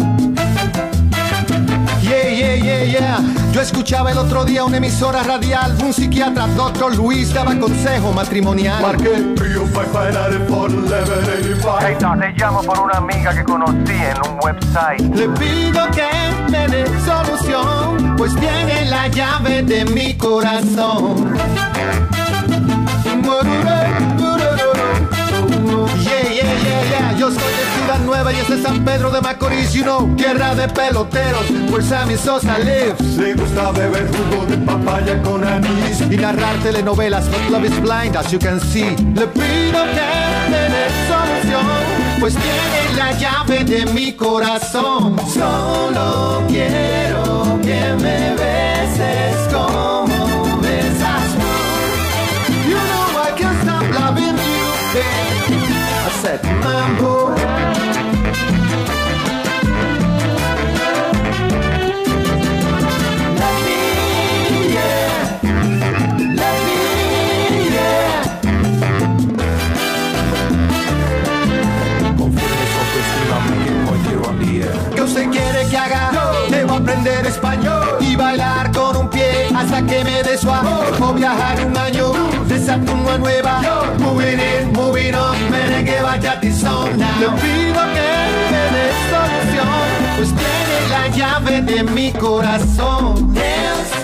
Yeah, 2.02 2.28
yeah, 2.28 2.54
yeah, 2.56 2.84
yeah. 2.84 3.18
Yo 3.52 3.60
escuchaba 3.60 4.12
el 4.12 4.18
otro 4.18 4.44
día 4.44 4.64
una 4.64 4.76
emisora 4.76 5.22
radial. 5.22 5.76
Un 5.82 5.92
psiquiatra, 5.92 6.46
doctor 6.48 6.94
Luis, 6.94 7.32
daba 7.32 7.58
consejo 7.58 8.12
matrimonial. 8.12 8.82
Marqué 8.82 9.34
Hey, 11.80 11.96
te 11.98 12.32
llamo 12.36 12.62
por 12.62 12.80
una 12.80 12.98
amiga 12.98 13.34
que 13.34 13.44
conocí 13.44 13.92
en 13.92 14.30
un 14.30 14.38
website. 14.42 15.00
Le 15.14 15.28
pido 15.30 15.86
que 15.90 16.50
me 16.50 16.68
dé 16.68 16.86
solución, 17.04 18.14
pues 18.16 18.34
tiene 18.36 18.84
la 18.86 19.08
llave 19.08 19.62
de 19.62 19.84
mi 19.86 20.14
corazón. 20.14 21.34
Yeah, 26.04 26.28
yeah, 26.28 26.52
yeah. 26.52 26.84
belleza 28.24 28.56
San 28.62 28.84
Pedro 28.84 29.10
de 29.10 29.20
Macorís, 29.20 29.72
you 29.74 29.82
know, 29.82 30.08
tierra 30.16 30.54
de 30.54 30.68
peloteros, 30.68 31.50
where 31.70 31.82
Sammy 31.82 32.16
Sosa 32.16 32.58
lives. 32.58 33.16
Le 33.16 33.34
gusta 33.34 33.70
beber 33.72 34.08
jugo 34.08 34.46
de 34.46 34.56
papaya 34.58 35.22
con 35.22 35.44
anís 35.44 36.00
y 36.10 36.16
narrar 36.16 36.56
telenovelas, 36.62 37.28
but 37.28 37.50
love 37.50 37.64
is 37.64 37.78
blind, 37.80 38.16
as 38.16 38.30
you 38.32 38.38
can 38.38 38.60
see. 38.60 38.96
Le 39.14 39.26
pido 39.26 39.84
que 39.94 40.50
me 40.50 40.68
dé 40.74 40.86
solución, 41.06 41.66
pues 42.20 42.34
tiene 42.34 42.96
la 42.96 43.12
llave 43.12 43.64
de 43.64 43.86
mi 43.92 44.12
corazón. 44.12 45.16
Solo 45.32 46.42
quiero 46.48 47.58
que 47.62 47.94
me 48.02 48.34
beses 48.36 49.36
como 49.52 50.06
besas 50.60 51.28
tú. 51.38 52.52
You 52.68 52.76
know 52.76 53.22
I 53.22 53.32
can't 53.36 53.62
stop 53.62 53.82
loving 54.00 54.36
you. 54.36 55.33
Said, 56.34 56.42
mambo. 56.64 57.34
¿Qué 74.94 75.02
usted 75.02 75.30
quiere 75.30 75.68
que 75.68 75.76
haga? 75.76 76.10
Debo 76.50 76.74
aprender 76.74 77.26
español 77.26 77.98
y 78.00 78.16
bailar 78.16 78.72
con 78.72 78.96
un 78.96 79.08
pie 79.10 79.48
hasta 79.54 79.82
que 79.86 80.02
me 80.02 80.22
dé 80.24 80.36
suave. 80.36 80.68
O 81.00 81.12
viajar 81.12 81.64
un 81.64 81.76
año 81.76 82.13
de 82.78 82.86
Saturno 82.86 83.10
a 83.10 83.18
Nueva 83.18 83.62
York. 83.62 83.98
Moving 84.00 84.38
in, 84.38 84.72
moving 84.72 85.14
on, 85.14 85.50
merengue, 85.50 86.02
bachata 86.02 86.46
y 86.46 86.50
now. 86.62 86.86
Le 87.20 87.28
pido 87.40 87.82
que 87.94 88.10
me 88.50 88.62
dé 88.74 88.86
solución, 89.10 89.68
pues 90.16 90.28
tiene 90.28 90.88
la 90.90 91.08
llave 91.08 91.62
de 91.62 91.82
mi 91.84 92.12
corazón. 92.12 93.34
Dance. 93.34 94.03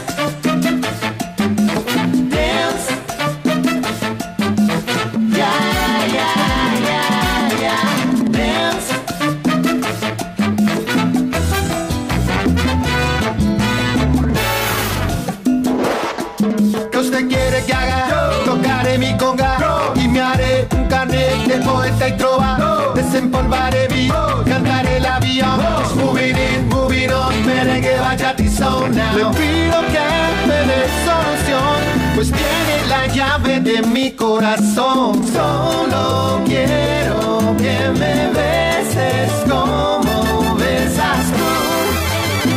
Le 28.79 29.25
pido 29.25 29.79
que 29.95 30.09
me 30.47 30.59
dé 30.71 30.83
solución, 31.05 31.79
pues 32.15 32.29
tiene 32.31 32.77
la 32.89 33.03
llave 33.13 33.61
de 33.61 33.83
mi 33.83 34.13
corazón. 34.13 35.21
Solo 35.33 36.41
quiero 36.47 37.55
que 37.59 37.91
me 37.99 38.31
beses 38.33 39.33
como 39.49 40.55
besas 40.57 41.25
tú. 41.37 41.49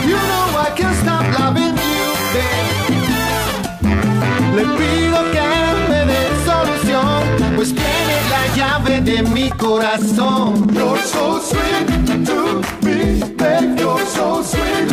You 0.08 0.18
know 0.30 0.46
I 0.62 0.72
can't 0.76 0.96
stop 1.02 1.26
loving 1.40 1.76
you, 1.76 2.06
babe. 2.34 2.94
Le 4.56 4.64
pido 4.78 5.20
que 5.32 5.48
me 5.90 6.00
dé 6.06 6.22
solución, 6.46 7.22
pues 7.56 7.70
tiene 7.74 8.16
la 8.30 8.44
llave 8.56 9.02
de 9.02 9.24
mi 9.24 9.50
corazón. 9.50 10.68
You're 10.74 11.02
so 11.02 11.40
sweet 11.42 11.88
to 12.28 12.62
me, 12.84 13.24
babe. 13.36 13.80
You're 13.80 14.06
so 14.06 14.44
sweet. 14.44 14.93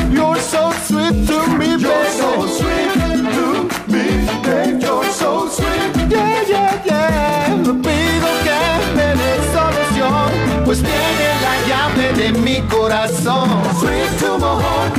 You're 1.31 1.47
so 1.47 1.47
sweet 1.47 1.47
to 1.47 1.59
me, 1.59 1.77
babe. 1.77 1.81
You're 1.81 2.11
so 2.11 2.47
sweet 2.59 2.93
to 2.99 3.45
me, 3.93 4.05
babe. 4.43 4.83
You're 4.83 5.05
so 5.13 5.49
sweet. 5.49 6.11
Yeah, 6.11 6.43
yeah, 6.43 6.85
yeah. 6.85 7.55
Pido 7.63 8.31
que 8.45 8.61
me 8.97 9.09
dé 9.21 9.33
solución, 9.55 10.65
pues 10.65 10.79
tiene 10.83 11.29
la 11.45 11.55
llave 11.69 12.07
de 12.15 12.33
mi 12.33 12.61
corazón. 12.63 13.49
Sweet 13.79 14.11
to 14.19 14.39
my 14.39 14.61
heart. 14.61 14.95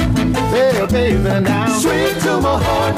Baby, 0.51 0.85
baby, 0.91 1.41
now. 1.41 1.67
Sweet 1.79 2.15
to 2.23 2.39
my 2.39 2.57
heart. 2.63 2.97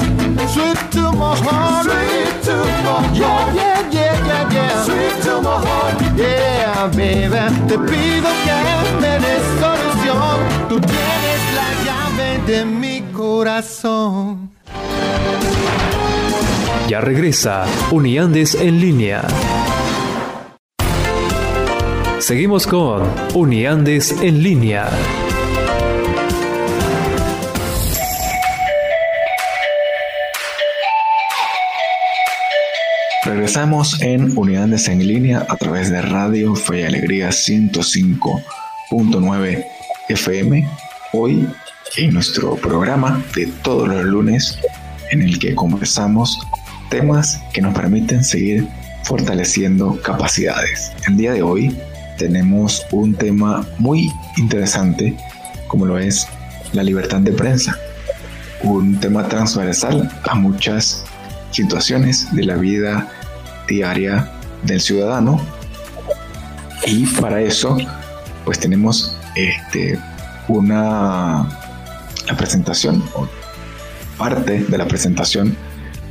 Sweet 0.52 0.78
to 0.92 1.12
my 1.12 1.34
heart. 1.36 1.84
Sweet 1.84 2.42
to 2.44 2.54
my 2.54 2.94
heart. 2.94 3.14
Yeah, 3.14 3.54
yeah, 3.54 3.90
yeah, 3.90 4.26
yeah, 4.26 4.52
yeah. 4.54 4.84
Sweet 4.84 5.22
to 5.24 5.40
my 5.42 5.58
heart. 5.58 5.96
Yeah, 6.16 6.86
baby. 6.94 7.42
Te 7.68 7.76
pido 7.78 8.30
que 8.44 8.58
me 9.00 9.18
des 9.18 9.44
solución. 9.60 10.38
Tú 10.68 10.76
tienes 10.80 10.93
la 10.93 10.93
llave 10.93 10.93
de 12.46 12.64
mi 12.64 13.02
corazón. 13.12 14.50
Ya 16.88 17.00
regresa 17.00 17.66
Uniandes 17.90 18.54
en 18.54 18.80
línea. 18.80 19.22
Seguimos 22.18 22.66
con 22.66 23.02
Uniandes 23.34 24.12
en 24.22 24.42
línea. 24.42 24.88
Regresamos 33.24 34.00
en 34.02 34.36
Unidades 34.36 34.88
en 34.88 35.06
línea 35.06 35.46
a 35.48 35.56
través 35.56 35.90
de 35.90 36.02
Radio 36.02 36.54
Fe 36.54 36.80
y 36.80 36.82
Alegría 36.84 37.30
105.9 37.30 39.64
FM. 40.08 40.68
Hoy 41.12 41.48
en 41.96 42.12
nuestro 42.12 42.56
programa 42.56 43.22
de 43.36 43.46
todos 43.62 43.88
los 43.88 44.04
lunes 44.04 44.58
en 45.10 45.22
el 45.22 45.38
que 45.38 45.54
conversamos 45.54 46.38
temas 46.90 47.40
que 47.52 47.62
nos 47.62 47.74
permiten 47.74 48.24
seguir 48.24 48.66
fortaleciendo 49.04 50.00
capacidades. 50.02 50.92
El 51.06 51.16
día 51.16 51.32
de 51.32 51.42
hoy 51.42 51.76
tenemos 52.18 52.84
un 52.90 53.14
tema 53.14 53.66
muy 53.78 54.10
interesante 54.36 55.16
como 55.68 55.86
lo 55.86 55.98
es 55.98 56.26
la 56.72 56.82
libertad 56.82 57.20
de 57.20 57.32
prensa. 57.32 57.76
Un 58.62 58.98
tema 58.98 59.28
transversal 59.28 60.10
a 60.28 60.34
muchas 60.34 61.04
situaciones 61.50 62.34
de 62.34 62.44
la 62.44 62.56
vida 62.56 63.08
diaria 63.68 64.28
del 64.64 64.80
ciudadano 64.80 65.40
y 66.86 67.06
para 67.06 67.40
eso 67.40 67.76
pues 68.44 68.58
tenemos 68.58 69.16
este 69.36 69.98
una 70.48 71.63
la 72.26 72.36
presentación 72.36 73.02
o 73.14 73.28
parte 74.16 74.64
de 74.64 74.78
la 74.78 74.86
presentación 74.86 75.56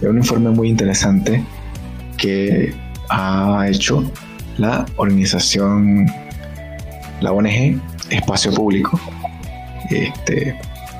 de 0.01 0.09
un 0.09 0.17
informe 0.17 0.49
muy 0.49 0.69
interesante 0.69 1.43
que 2.17 2.73
ha 3.09 3.65
hecho 3.67 4.03
la 4.57 4.85
organización 4.97 6.05
la 7.21 7.31
ONG 7.31 7.79
Espacio 8.09 8.53
Público. 8.53 8.99
Este 9.89 10.55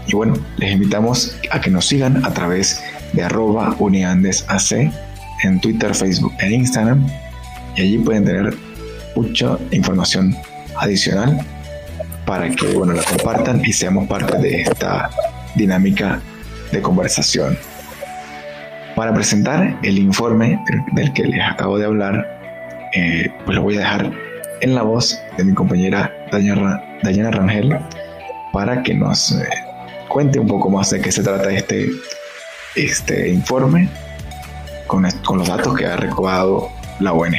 y 0.08 0.14
bueno 0.14 0.36
les 0.58 0.74
invitamos 0.74 1.38
a 1.52 1.62
que 1.62 1.70
nos 1.70 1.86
sigan 1.86 2.26
a 2.26 2.34
través 2.34 2.82
de 3.14 3.24
arroba 3.24 3.76
uniandesac 3.80 4.92
en 5.44 5.60
Twitter, 5.62 5.94
Facebook 5.94 6.34
e 6.40 6.52
Instagram 6.52 7.06
y 7.76 7.82
allí 7.82 7.98
pueden 7.98 8.26
tener 8.26 8.58
mucha 9.16 9.58
información 9.72 10.36
adicional 10.78 11.46
para 12.26 12.50
que 12.50 12.74
bueno, 12.74 12.94
la 12.94 13.04
compartan 13.04 13.62
y 13.66 13.74
seamos 13.74 14.08
parte 14.08 14.38
de 14.38 14.62
esta 14.62 15.10
dinámica 15.56 16.22
de 16.72 16.82
conversación. 16.82 17.58
Para 18.96 19.14
presentar 19.14 19.78
el 19.84 19.98
informe 19.98 20.60
del 20.94 21.12
que 21.14 21.24
les 21.24 21.42
acabo 21.42 21.78
de 21.78 21.86
hablar, 21.86 22.28
eh, 22.94 23.32
pues 23.46 23.56
lo 23.56 23.64
voy 23.64 23.76
a 23.76 23.80
dejar 23.80 24.12
en 24.62 24.76
la 24.76 24.84
voz 24.84 25.20
de 25.38 25.44
mi 25.44 25.54
compañera 25.54 26.12
Dayana 26.32 27.32
Rangel 27.32 27.78
para 28.52 28.84
que 28.84 28.94
nos 28.94 29.32
eh, 29.32 29.48
cuente 30.08 30.40
un 30.40 30.48
poco 30.48 30.70
más 30.70 30.92
de 30.92 31.02
qué 31.02 31.12
se 31.12 31.24
trata 31.24 31.52
este 31.52 31.88
este 32.76 33.30
informe 33.30 33.90
con, 34.88 35.08
con 35.26 35.38
los 35.40 35.48
datos 35.48 35.76
que 35.76 35.86
ha 35.86 35.96
recabado 35.96 36.70
la 37.00 37.14
ONG. 37.14 37.36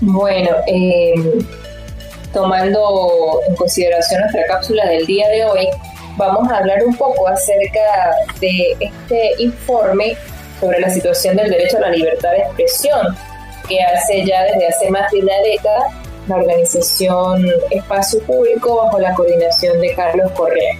Bueno, 0.00 0.50
eh, 0.66 1.14
tomando 2.36 3.40
en 3.48 3.56
consideración 3.56 4.20
nuestra 4.20 4.46
cápsula 4.46 4.86
del 4.88 5.06
día 5.06 5.26
de 5.30 5.46
hoy, 5.46 5.68
vamos 6.18 6.46
a 6.52 6.58
hablar 6.58 6.84
un 6.84 6.94
poco 6.94 7.26
acerca 7.26 7.80
de 8.40 8.76
este 8.78 9.42
informe 9.42 10.14
sobre 10.60 10.80
la 10.80 10.90
situación 10.90 11.36
del 11.36 11.48
derecho 11.48 11.78
a 11.78 11.80
la 11.80 11.90
libertad 11.92 12.32
de 12.32 12.40
expresión 12.40 13.16
que 13.66 13.82
hace 13.82 14.22
ya 14.26 14.44
desde 14.44 14.68
hace 14.68 14.90
más 14.90 15.10
de 15.12 15.20
una 15.20 15.32
década 15.44 15.86
la 16.28 16.36
organización 16.36 17.48
Espacio 17.70 18.20
Público 18.24 18.82
bajo 18.84 18.98
la 18.98 19.14
coordinación 19.14 19.80
de 19.80 19.94
Carlos 19.94 20.30
Correa. 20.32 20.74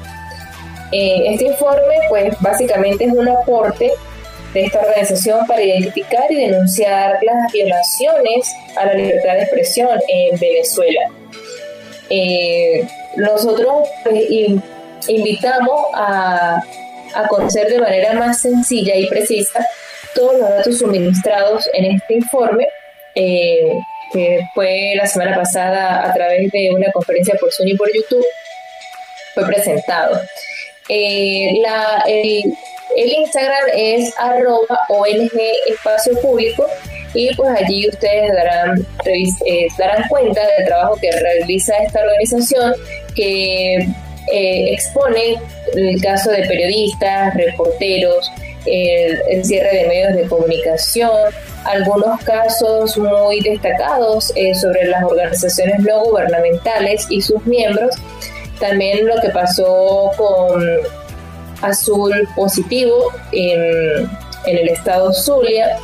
Eh, 0.93 1.23
este 1.33 1.47
informe, 1.47 2.01
pues 2.11 2.35
básicamente 2.41 3.05
es 3.05 3.13
un 3.15 3.29
aporte 3.29 3.93
de 4.53 4.61
esta 4.63 4.81
organización 4.81 5.47
para 5.47 5.63
identificar 5.63 6.31
y 6.31 6.35
denunciar 6.35 7.19
las 7.23 7.51
violaciones 7.51 8.55
a 8.77 8.85
la 8.85 8.93
libertad 8.93 9.35
de 9.37 9.43
expresión 9.43 9.99
en 10.09 10.39
Venezuela. 10.39 11.01
Eh, 12.11 12.87
nosotros 13.17 13.89
pues, 14.03 14.25
invitamos 15.09 15.87
a, 15.95 16.63
conocer 17.31 17.69
de 17.69 17.79
manera 17.79 18.13
más 18.13 18.43
sencilla 18.43 18.95
y 18.95 19.07
precisa 19.07 19.65
todos 20.15 20.39
los 20.39 20.51
datos 20.51 20.79
suministrados 20.79 21.67
en 21.73 21.93
este 21.93 22.15
informe, 22.15 22.69
eh, 23.15 23.73
que 24.13 24.41
fue 24.55 24.93
la 24.97 25.07
semana 25.07 25.35
pasada 25.35 26.07
a 26.07 26.13
través 26.13 26.51
de 26.53 26.71
una 26.75 26.93
conferencia 26.93 27.35
por 27.41 27.51
Zoom 27.53 27.69
y 27.69 27.77
por 27.77 27.89
YouTube, 27.93 28.25
fue 29.35 29.47
presentado. 29.47 30.21
Eh, 30.89 31.63
el, 32.07 33.13
Instagram 33.13 33.69
es 33.75 34.15
arroba 34.19 34.81
ONG 34.89 35.33
Espacio 35.69 36.21
Público 36.21 36.67
y 37.17 37.35
pues 37.35 37.51
allí 37.59 37.89
ustedes 37.89 38.33
darán, 38.33 38.87
eh, 39.05 39.67
darán 39.79 40.07
cuenta 40.09 40.41
del 40.57 40.67
trabajo 40.67 40.97
que 41.01 41.11
realiza 41.11 41.77
esta 41.79 42.01
organización 42.03 42.75
que 43.15 43.89
expone 44.29 45.37
el 45.75 46.01
caso 46.01 46.31
de 46.31 46.43
periodistas, 46.47 47.35
reporteros, 47.35 48.31
el, 48.67 49.45
cierre 49.45 49.77
de 49.77 49.87
medios 49.87 50.15
de 50.15 50.29
comunicación, 50.29 51.33
algunos 51.65 52.21
casos 52.23 52.97
muy 52.97 53.41
destacados 53.41 54.33
eh, 54.37 54.55
sobre 54.55 54.87
las 54.87 55.05
organizaciones 55.05 55.81
no 55.81 56.05
gubernamentales 56.05 57.07
y 57.11 57.21
sus 57.21 57.45
miembros, 57.47 57.95
también 58.61 59.07
lo 59.07 59.21
que 59.21 59.29
pasó 59.31 60.11
con 60.17 60.63
Azul 61.63 62.29
Positivo 62.35 63.13
en, 63.33 64.09
el 64.47 64.69
estado 64.69 65.13
Zulia 65.13 65.77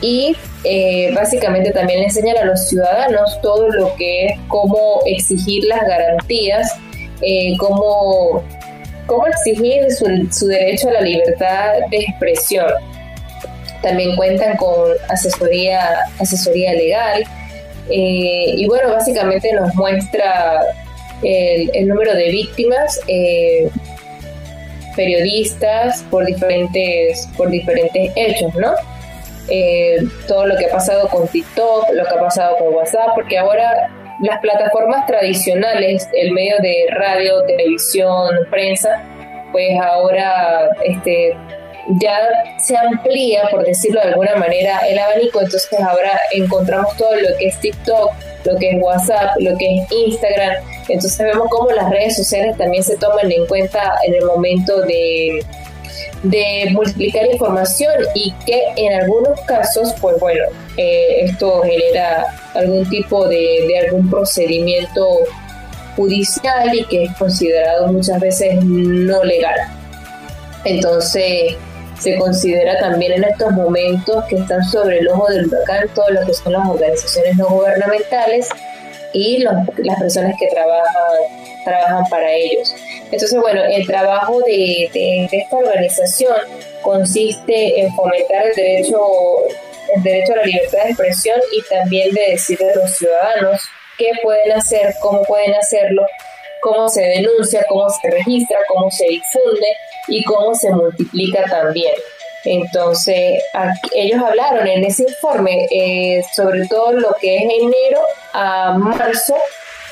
y 0.00 0.36
eh, 0.68 1.12
básicamente 1.14 1.70
también 1.70 2.00
le 2.00 2.06
enseñan 2.06 2.36
a 2.38 2.44
los 2.44 2.68
ciudadanos 2.68 3.40
todo 3.40 3.68
lo 3.70 3.94
que 3.94 4.26
es 4.26 4.40
cómo 4.48 5.00
exigir 5.06 5.62
las 5.64 5.80
garantías, 5.86 6.72
eh, 7.22 7.52
cómo 7.58 8.42
cómo 9.06 9.24
exigir 9.28 9.84
su, 9.92 10.48
derecho 10.48 10.88
a 10.88 10.94
la 10.94 11.00
libertad 11.02 11.74
de 11.90 11.98
expresión. 11.98 12.66
También 13.80 14.16
cuentan 14.16 14.56
con 14.56 14.90
asesoría, 15.08 16.00
asesoría 16.18 16.72
legal 16.72 17.22
eh, 17.88 18.54
y 18.56 18.66
bueno, 18.66 18.90
básicamente 18.90 19.52
nos 19.52 19.72
muestra 19.76 20.64
el, 21.22 21.86
número 21.86 22.12
de 22.12 22.28
víctimas, 22.30 22.98
periodistas 24.96 26.02
por 26.10 26.26
diferentes, 26.26 27.28
por 27.36 27.50
diferentes 27.50 28.10
hechos, 28.16 28.52
¿no? 28.56 28.72
Eh, 29.48 29.98
todo 30.26 30.46
lo 30.46 30.56
que 30.56 30.66
ha 30.66 30.70
pasado 30.70 31.08
con 31.08 31.28
TikTok, 31.28 31.90
lo 31.92 32.04
que 32.04 32.14
ha 32.14 32.20
pasado 32.20 32.56
con 32.58 32.74
WhatsApp, 32.74 33.10
porque 33.14 33.38
ahora 33.38 33.88
las 34.20 34.40
plataformas 34.40 35.06
tradicionales, 35.06 36.08
el 36.14 36.32
medio 36.32 36.56
de 36.60 36.86
radio, 36.90 37.42
televisión, 37.44 38.30
prensa, 38.50 39.02
pues 39.52 39.78
ahora 39.80 40.70
este, 40.84 41.36
ya 42.00 42.18
se 42.58 42.76
amplía, 42.76 43.42
por 43.50 43.64
decirlo 43.64 44.00
de 44.00 44.08
alguna 44.08 44.36
manera, 44.36 44.80
el 44.88 44.98
abanico, 44.98 45.40
entonces 45.40 45.68
ahora 45.80 46.18
encontramos 46.32 46.96
todo 46.96 47.14
lo 47.14 47.36
que 47.38 47.48
es 47.48 47.60
TikTok, 47.60 48.12
lo 48.44 48.58
que 48.58 48.70
es 48.70 48.82
WhatsApp, 48.82 49.36
lo 49.38 49.56
que 49.56 49.78
es 49.78 49.92
Instagram, 49.92 50.56
entonces 50.88 51.18
vemos 51.18 51.48
cómo 51.50 51.70
las 51.70 51.90
redes 51.90 52.16
sociales 52.16 52.56
también 52.56 52.82
se 52.82 52.96
toman 52.96 53.30
en 53.30 53.46
cuenta 53.46 53.94
en 54.06 54.14
el 54.14 54.24
momento 54.24 54.80
de, 54.82 55.44
de 56.22 56.68
multiplicar 56.72 57.26
información 57.30 57.92
y 58.14 58.32
que 58.46 58.62
en 58.76 59.00
algunos 59.00 59.40
casos, 59.42 59.94
pues 60.00 60.18
bueno, 60.18 60.44
eh, 60.76 61.24
esto 61.24 61.62
genera 61.62 62.26
algún 62.54 62.88
tipo 62.88 63.28
de, 63.28 63.64
de, 63.68 63.78
algún 63.86 64.08
procedimiento 64.10 65.06
judicial 65.96 66.74
y 66.74 66.84
que 66.84 67.04
es 67.04 67.16
considerado 67.16 67.88
muchas 67.92 68.20
veces 68.20 68.64
no 68.64 69.22
legal. 69.24 69.58
Entonces, 70.64 71.54
se 71.98 72.18
considera 72.18 72.78
también 72.78 73.12
en 73.12 73.24
estos 73.24 73.52
momentos 73.52 74.24
que 74.26 74.36
están 74.36 74.62
sobre 74.64 74.98
el 74.98 75.08
ojo 75.08 75.28
del 75.28 75.46
huracán 75.46 75.88
todo 75.94 76.10
lo 76.10 76.26
que 76.26 76.34
son 76.34 76.52
las 76.52 76.68
organizaciones 76.68 77.36
no 77.36 77.46
gubernamentales 77.48 78.48
y 79.16 79.38
las 79.38 79.98
personas 79.98 80.34
que 80.38 80.46
trabajan, 80.48 81.64
trabajan 81.64 82.04
para 82.10 82.30
ellos. 82.32 82.74
Entonces, 83.04 83.40
bueno, 83.40 83.62
el 83.64 83.86
trabajo 83.86 84.40
de, 84.40 84.90
de, 84.92 85.28
esta 85.32 85.56
organización 85.56 86.36
consiste 86.82 87.80
en 87.80 87.94
fomentar 87.94 88.46
el 88.48 88.54
derecho, 88.54 88.98
el 89.96 90.02
derecho 90.02 90.34
a 90.34 90.36
la 90.36 90.44
libertad 90.44 90.84
de 90.84 90.90
expresión 90.90 91.40
y 91.52 91.62
también 91.62 92.14
de 92.14 92.32
decirle 92.32 92.70
a 92.70 92.76
los 92.76 92.90
ciudadanos 92.96 93.62
qué 93.96 94.10
pueden 94.22 94.52
hacer, 94.52 94.94
cómo 95.00 95.22
pueden 95.22 95.54
hacerlo, 95.54 96.06
cómo 96.60 96.88
se 96.88 97.02
denuncia, 97.02 97.64
cómo 97.70 97.88
se 97.88 98.10
registra, 98.10 98.58
cómo 98.68 98.90
se 98.90 99.06
difunde 99.06 99.66
y 100.08 100.22
cómo 100.24 100.54
se 100.54 100.70
multiplica 100.72 101.44
también. 101.44 101.94
Entonces, 102.46 103.42
ellos 103.94 104.22
hablaron 104.22 104.66
en 104.66 104.84
ese 104.84 105.02
informe 105.02 105.66
eh, 105.70 106.22
sobre 106.34 106.66
todo 106.68 106.92
lo 106.92 107.14
que 107.20 107.36
es 107.36 107.42
enero 107.42 108.00
a 108.32 108.78
marzo 108.78 109.34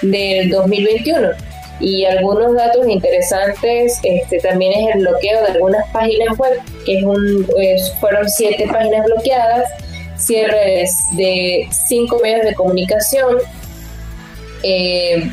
del 0.02 0.50
2021 0.50 1.30
y 1.80 2.04
algunos 2.04 2.54
datos 2.54 2.86
interesantes 2.86 3.98
este, 4.02 4.38
también 4.38 4.72
es 4.72 4.94
el 4.94 5.00
bloqueo 5.00 5.42
de 5.42 5.52
algunas 5.52 5.88
páginas 5.90 6.38
web, 6.38 6.60
que 6.86 6.98
es 6.98 7.04
un, 7.04 7.46
fueron 8.00 8.28
siete 8.28 8.66
páginas 8.70 9.04
bloqueadas, 9.06 9.68
cierres 10.16 10.94
de 11.12 11.66
cinco 11.70 12.18
medios 12.22 12.46
de 12.46 12.54
comunicación 12.54 13.38
eh, 14.62 15.30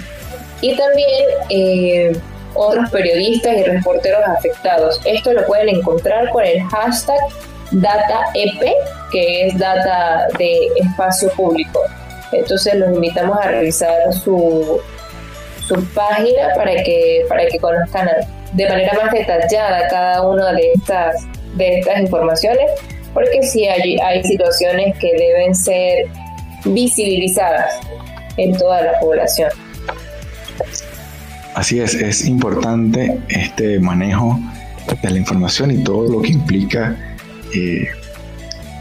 y 0.62 0.76
también 0.76 1.26
eh, 1.50 2.12
otros 2.54 2.90
periodistas 2.90 3.58
y 3.58 3.64
reporteros 3.64 4.22
afectados. 4.26 5.00
Esto 5.06 5.34
lo 5.34 5.46
pueden 5.46 5.70
encontrar 5.70 6.30
con 6.30 6.44
el 6.46 6.62
hashtag 6.64 7.20
DataEP, 7.72 8.62
que 9.12 9.48
es 9.48 9.58
data 9.58 10.28
de 10.38 10.68
espacio 10.76 11.30
público. 11.32 11.82
Entonces 12.32 12.76
los 12.76 12.94
invitamos 12.94 13.38
a 13.38 13.48
revisar 13.48 14.14
su, 14.14 14.80
su 15.68 15.86
página 15.94 16.54
para 16.56 16.84
que, 16.84 17.26
para 17.28 17.46
que 17.48 17.60
conozcan 17.60 18.10
de 18.54 18.70
manera 18.70 18.94
más 19.02 19.12
detallada 19.12 19.88
cada 19.90 20.28
una 20.28 20.54
de 20.54 20.74
estas, 20.74 21.16
de 21.56 21.80
estas 21.80 22.00
informaciones, 22.00 22.72
porque 23.14 23.44
sí 23.44 23.68
hay, 23.68 23.98
hay 24.00 24.24
situaciones 24.24 24.98
que 24.98 25.14
deben 25.14 25.56
ser 25.56 26.06
visibilizadas 26.66 27.80
en 28.38 28.58
toda 28.58 28.82
la 28.82 29.00
población. 29.00 29.50
Así 31.56 31.80
es, 31.80 31.96
es 31.96 32.26
importante 32.26 33.20
este 33.28 33.80
manejo 33.80 34.40
de 35.02 35.10
la 35.10 35.18
información 35.18 35.72
y 35.72 35.84
todo 35.84 36.10
lo 36.10 36.22
que 36.22 36.32
implica 36.32 36.96
eh, 37.54 37.88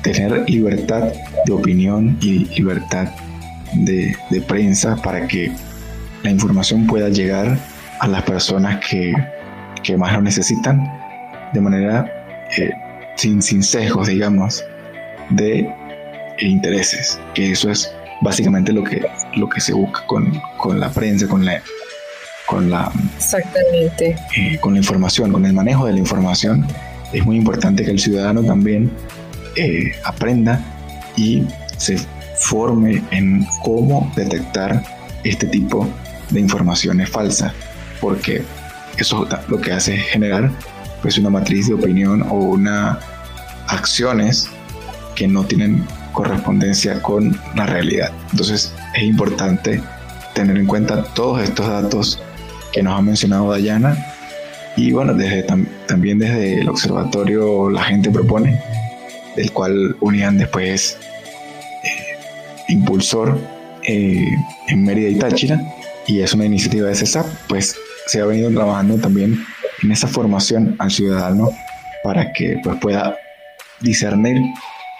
tener 0.02 0.48
libertad 0.48 1.12
de 1.46 1.52
opinión 1.52 2.16
y 2.20 2.44
libertad 2.56 3.08
de, 3.74 4.16
prensa 4.46 4.96
para 4.96 5.26
que 5.26 5.52
la 6.22 6.30
información 6.30 6.86
pueda 6.86 7.08
llegar 7.08 7.58
a 7.98 8.06
las 8.06 8.22
personas 8.22 8.80
que, 8.88 9.12
más 9.96 10.12
lo 10.12 10.22
necesitan 10.22 10.88
de 11.52 11.60
manera 11.60 12.06
eh, 12.56 12.70
sin, 13.16 13.42
sin 13.42 13.62
sesgos, 13.62 14.06
digamos, 14.06 14.64
de 15.30 15.68
intereses, 16.38 17.20
que 17.34 17.50
eso 17.50 17.70
es 17.70 17.92
básicamente 18.22 18.72
lo 18.72 18.84
que, 18.84 19.04
lo 19.34 19.48
que 19.48 19.60
se 19.60 19.72
busca 19.72 20.06
con, 20.06 20.40
con 20.58 20.78
la 20.78 20.90
prensa, 20.90 21.26
con 21.26 21.44
la 21.44 21.60
con 22.50 22.68
la, 22.68 22.90
Exactamente. 23.16 24.16
Eh, 24.36 24.58
con 24.60 24.72
la 24.72 24.80
información, 24.80 25.30
con 25.30 25.46
el 25.46 25.52
manejo 25.52 25.86
de 25.86 25.92
la 25.92 26.00
información. 26.00 26.66
Es 27.12 27.24
muy 27.24 27.36
importante 27.36 27.84
que 27.84 27.92
el 27.92 28.00
ciudadano 28.00 28.42
también 28.42 28.90
eh, 29.54 29.92
aprenda 30.04 30.60
y 31.16 31.44
se 31.76 31.96
forme 32.36 33.04
en 33.12 33.46
cómo 33.62 34.12
detectar 34.16 34.82
este 35.22 35.46
tipo 35.46 35.88
de 36.30 36.40
informaciones 36.40 37.08
falsas, 37.08 37.52
porque 38.00 38.42
eso 38.96 39.28
lo 39.46 39.60
que 39.60 39.72
hace 39.72 39.94
es 39.94 40.02
generar 40.06 40.50
pues 41.02 41.18
una 41.18 41.30
matriz 41.30 41.68
de 41.68 41.74
opinión 41.74 42.22
o 42.22 42.34
una 42.34 42.98
acciones 43.68 44.48
que 45.14 45.28
no 45.28 45.44
tienen 45.44 45.86
correspondencia 46.12 47.00
con 47.00 47.38
la 47.54 47.66
realidad. 47.66 48.10
Entonces 48.32 48.74
es 48.94 49.02
importante 49.04 49.80
tener 50.34 50.56
en 50.56 50.66
cuenta 50.66 51.04
todos 51.14 51.42
estos 51.42 51.68
datos 51.68 52.20
que 52.72 52.82
nos 52.82 52.98
ha 52.98 53.02
mencionado 53.02 53.50
Dayana. 53.50 53.96
Y 54.76 54.92
bueno, 54.92 55.14
desde, 55.14 55.44
también 55.86 56.18
desde 56.18 56.60
el 56.60 56.68
observatorio 56.68 57.70
La 57.70 57.82
Gente 57.82 58.10
Propone, 58.10 58.60
del 59.36 59.52
cual 59.52 59.96
Unian 60.00 60.38
después 60.38 60.96
eh, 61.84 62.18
impulsor 62.68 63.38
eh, 63.82 64.24
en 64.68 64.84
Mérida 64.84 65.08
y 65.08 65.16
Táchira, 65.16 65.60
y 66.06 66.20
es 66.20 66.32
una 66.32 66.44
iniciativa 66.44 66.88
de 66.88 66.94
CESAP, 66.94 67.26
pues 67.48 67.76
se 68.06 68.20
ha 68.20 68.26
venido 68.26 68.50
trabajando 68.50 68.96
también 68.96 69.44
en 69.82 69.92
esa 69.92 70.06
formación 70.08 70.76
al 70.78 70.90
ciudadano 70.90 71.50
para 72.02 72.32
que 72.32 72.60
pues, 72.62 72.76
pueda 72.80 73.16
discernir 73.80 74.38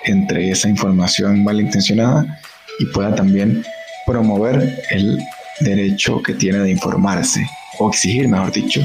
entre 0.04 0.50
esa 0.50 0.68
información 0.68 1.44
malintencionada 1.44 2.40
y 2.78 2.86
pueda 2.86 3.14
también 3.14 3.62
promover 4.06 4.82
el 4.90 5.18
derecho 5.60 6.22
que 6.22 6.34
tiene 6.34 6.58
de 6.58 6.70
informarse, 6.70 7.46
o 7.80 7.88
exigir, 7.88 8.28
mejor 8.28 8.52
dicho, 8.52 8.80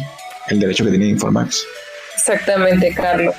el 0.47 0.60
derecho 0.60 0.84
que 0.86 0.91
tiene 0.91 1.05
de 1.05 1.12
informarse. 1.12 1.60
Exactamente, 2.15 2.93
Carlos. 2.93 3.36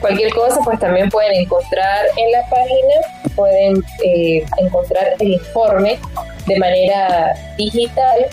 Cualquier 0.00 0.32
cosa, 0.32 0.60
pues 0.64 0.78
también 0.78 1.08
pueden 1.10 1.34
encontrar 1.34 2.06
en 2.16 2.32
la 2.32 2.42
página, 2.48 3.34
pueden 3.34 3.84
eh, 4.04 4.44
encontrar 4.58 5.14
el 5.20 5.32
informe 5.32 5.98
de 6.46 6.58
manera 6.58 7.34
digital, 7.56 8.26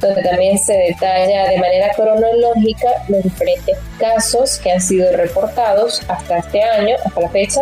donde 0.00 0.22
también 0.22 0.58
se 0.58 0.74
detalla 0.74 1.48
de 1.48 1.58
manera 1.58 1.92
cronológica 1.94 2.88
los 3.08 3.22
diferentes 3.24 3.76
casos 3.98 4.58
que 4.58 4.72
han 4.72 4.80
sido 4.80 5.10
reportados 5.16 6.02
hasta 6.08 6.38
este 6.38 6.62
año, 6.62 6.94
hasta 7.04 7.20
la 7.20 7.28
fecha, 7.30 7.60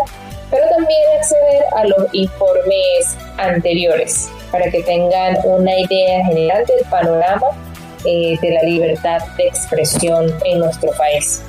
pero 0.51 0.69
también 0.69 1.01
acceder 1.19 1.64
a 1.75 1.85
los 1.85 2.12
informes 2.12 3.16
anteriores 3.38 4.29
para 4.53 4.71
que 4.71 4.83
tengan 4.83 5.38
una 5.45 5.81
idea 5.81 6.25
general 6.27 6.64
del 6.66 6.85
panorama 6.90 7.49
eh, 8.04 8.38
de 8.40 8.50
la 8.50 8.62
libertad 8.62 9.18
de 9.37 9.48
expresión 9.48 10.26
en 10.44 10.61
nuestro 10.61 10.90
país. 10.98 11.42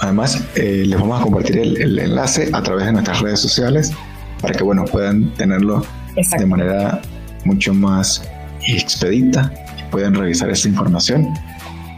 Además, 0.00 0.42
eh, 0.54 0.84
les 0.86 0.98
vamos 0.98 1.20
a 1.20 1.24
compartir 1.24 1.58
el, 1.58 1.98
enlace 1.98 2.50
a 2.52 2.62
través 2.62 2.86
de 2.86 2.92
nuestras 2.92 3.20
redes 3.20 3.40
sociales 3.40 3.92
para 4.40 4.54
que 4.54 4.62
bueno, 4.62 4.84
puedan 4.84 5.30
tenerlo 5.34 5.84
de 6.14 6.46
manera 6.46 7.00
mucho 7.44 7.74
más 7.74 8.22
expedita 8.66 9.52
y 9.78 9.90
puedan 9.90 10.14
revisar 10.14 10.50
esa 10.50 10.68
información 10.68 11.26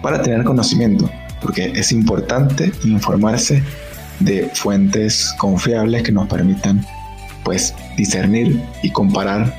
para 0.02 0.22
tener 0.22 0.44
conocimiento, 0.44 1.10
porque 1.42 1.72
es 1.74 1.92
importante 1.92 2.72
informarse 2.84 3.62
de 4.20 4.50
fuentes 4.54 5.34
confiables 5.38 6.02
que 6.02 6.12
nos 6.12 6.28
permitan 6.28 6.84
pues 7.44 7.74
discernir 7.96 8.62
y 8.82 8.90
comparar 8.90 9.54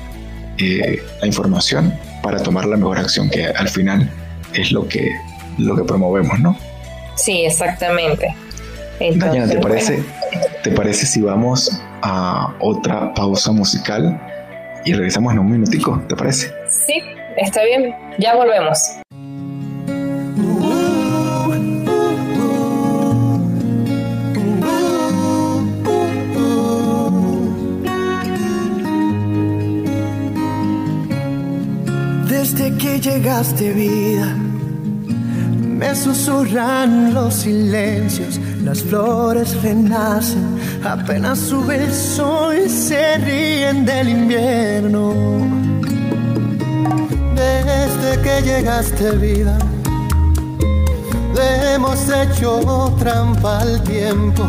eh, 0.58 1.00
la 1.20 1.26
información 1.26 1.92
para 2.22 2.42
tomar 2.42 2.66
la 2.66 2.76
mejor 2.76 2.98
acción 2.98 3.28
que 3.28 3.46
al 3.46 3.68
final 3.68 4.08
es 4.54 4.72
lo 4.72 4.86
que 4.88 5.10
lo 5.58 5.76
que 5.76 5.84
promovemos, 5.84 6.38
¿no? 6.40 6.56
Sí, 7.16 7.44
exactamente. 7.44 8.34
Entonces, 9.00 9.50
¿te 9.50 9.58
parece, 9.58 10.02
¿te 10.62 10.70
parece 10.70 11.06
si 11.06 11.20
vamos 11.20 11.80
a 12.02 12.54
otra 12.60 13.12
pausa 13.14 13.52
musical 13.52 14.20
y 14.84 14.92
regresamos 14.92 15.32
en 15.32 15.40
un 15.40 15.50
minutico? 15.50 16.02
¿Te 16.08 16.16
parece? 16.16 16.52
Sí, 16.86 17.02
está 17.36 17.64
bien. 17.64 17.94
Ya 18.18 18.34
volvemos. 18.34 18.78
Que 32.82 33.00
llegaste 33.00 33.72
vida 33.72 34.34
me 35.82 35.94
susurran 35.94 37.14
los 37.14 37.34
silencios, 37.34 38.40
las 38.64 38.82
flores 38.82 39.62
renacen, 39.62 40.58
apenas 40.84 41.38
sube 41.38 41.76
el 41.76 41.92
sol, 41.92 42.68
se 42.68 43.18
ríen 43.18 43.84
del 43.84 44.08
invierno. 44.08 45.14
Desde 47.36 48.20
que 48.22 48.42
llegaste 48.42 49.12
vida, 49.12 49.56
le 51.36 51.74
hemos 51.74 52.00
hecho 52.08 52.94
trampa 52.98 53.60
al 53.60 53.80
tiempo. 53.84 54.44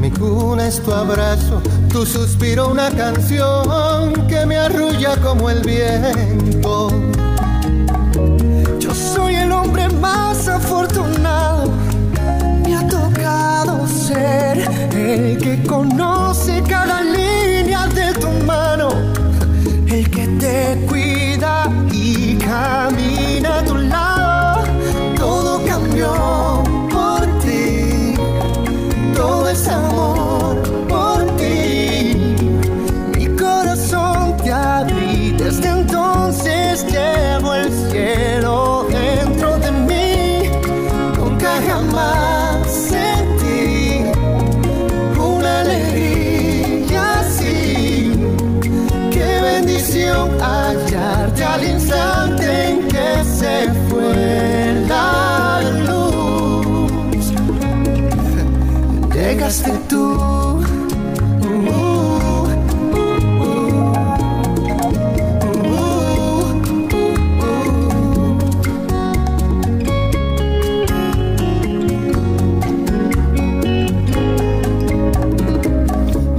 Mi 0.00 0.10
cuna 0.10 0.66
es 0.66 0.80
tu 0.82 0.92
abrazo, 0.92 1.62
tu 1.92 2.04
suspiro 2.04 2.68
una 2.68 2.90
canción 2.90 4.12
que 4.28 4.44
me 4.44 4.56
arrulla 4.56 5.16
como 5.20 5.50
el 5.50 5.60
viento 5.62 7.15
afortunado. 10.56 11.70
Me 12.64 12.76
ha 12.76 12.86
tocado 12.88 13.86
ser 13.86 14.58
el 14.92 15.38
que 15.38 15.62
conoce 15.66 16.62
cada 16.68 17.02
línea 17.02 17.86
de 17.88 18.12
tu 18.14 18.28
mano, 18.44 18.88
el 19.86 20.10
que 20.10 20.26
te 20.40 20.86
cuida 20.88 21.70
y 21.92 22.36
camina 22.36 23.58
a 23.58 23.64
tu 23.64 23.76
lado. 23.76 24.64
Todo 25.16 25.64
cambió 25.64 26.45
Llegaste 59.46 59.70
tú. 59.88 60.60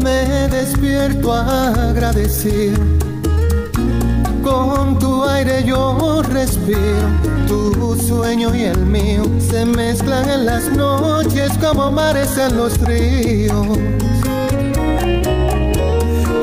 Me 0.04 0.50
despierto 0.50 1.34
agradecido 1.34 2.78
con 4.44 5.00
tu 5.00 5.24
aire 5.24 5.64
yo 5.64 6.22
respiro, 6.24 7.08
tu 7.48 7.96
sueño 7.96 8.54
y 8.54 8.64
el 8.64 8.86
mío 8.86 9.24
se 9.40 9.64
mezclan 9.66 10.30
en 10.30 10.46
las 10.46 10.70
noches 10.76 11.17
como 11.56 11.92
mares 11.92 12.38
en 12.38 12.58
los 12.58 12.78
ríos. 12.82 13.78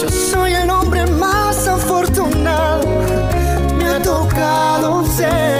Yo 0.00 0.08
soy 0.08 0.52
el 0.52 0.70
hombre 0.70 1.06
más 1.06 1.68
afortunado, 1.68 2.86
me 3.76 3.86
ha 3.86 4.02
tocado 4.02 5.04
ser 5.06 5.53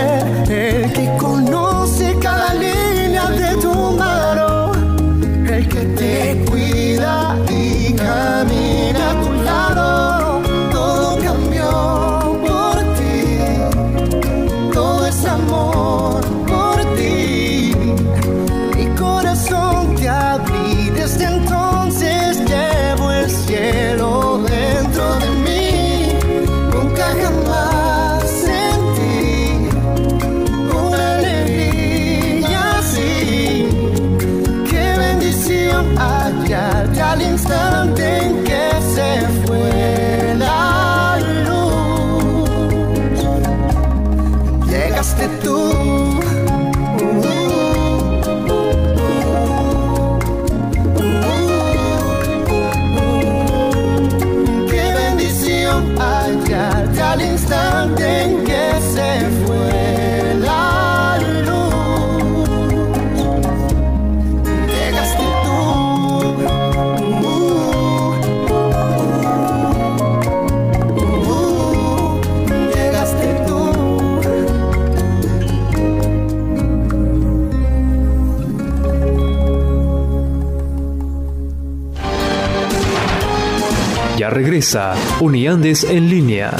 regresa 84.65 84.95
Uniandes 85.21 85.85
en 85.85 86.09
línea. 86.09 86.57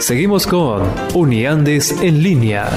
Seguimos 0.00 0.44
con 0.46 0.82
Uniandes 1.14 1.92
en 2.02 2.20
línea. 2.20 2.68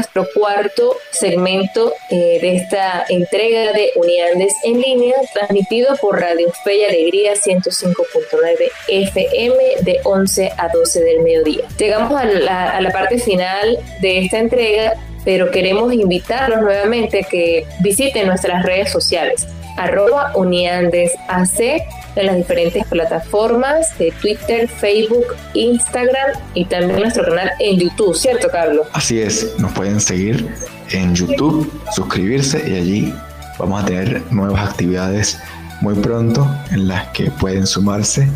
Nuestro 0.00 0.26
cuarto 0.34 0.96
segmento 1.10 1.92
eh, 2.08 2.38
de 2.40 2.56
esta 2.56 3.04
entrega 3.10 3.72
de 3.72 3.90
Uniandes 3.96 4.54
en 4.64 4.80
línea, 4.80 5.14
transmitido 5.34 5.94
por 5.96 6.18
Radio 6.18 6.50
Fe 6.64 6.78
y 6.78 6.84
Alegría 6.84 7.34
105.9 7.34 8.70
FM 8.88 9.56
de 9.82 10.00
11 10.04 10.52
a 10.56 10.68
12 10.68 11.00
del 11.02 11.20
mediodía. 11.20 11.64
Llegamos 11.78 12.18
a 12.18 12.24
la, 12.24 12.70
a 12.70 12.80
la 12.80 12.90
parte 12.90 13.18
final 13.18 13.78
de 14.00 14.24
esta 14.24 14.38
entrega, 14.38 14.94
pero 15.22 15.50
queremos 15.50 15.92
invitarlos 15.92 16.62
nuevamente 16.62 17.20
a 17.20 17.28
que 17.28 17.66
visiten 17.80 18.26
nuestras 18.26 18.62
redes 18.62 18.90
sociales 18.90 19.46
arroba 19.76 20.32
uniandesac 20.34 21.82
en 22.16 22.26
las 22.26 22.36
diferentes 22.36 22.84
plataformas 22.86 23.96
de 23.98 24.12
Twitter, 24.20 24.68
Facebook, 24.68 25.26
Instagram 25.54 26.32
y 26.54 26.64
también 26.64 27.00
nuestro 27.00 27.24
canal 27.24 27.50
en 27.58 27.78
YouTube, 27.78 28.16
¿cierto 28.16 28.48
Carlos? 28.50 28.86
Así 28.92 29.20
es, 29.20 29.58
nos 29.58 29.72
pueden 29.72 30.00
seguir 30.00 30.48
en 30.90 31.14
YouTube, 31.14 31.70
suscribirse 31.92 32.62
y 32.68 32.74
allí 32.76 33.14
vamos 33.58 33.82
a 33.82 33.86
tener 33.86 34.22
nuevas 34.30 34.68
actividades 34.68 35.38
muy 35.80 35.94
pronto 35.94 36.46
en 36.70 36.88
las 36.88 37.08
que 37.08 37.30
pueden 37.30 37.66
sumarse. 37.66 38.28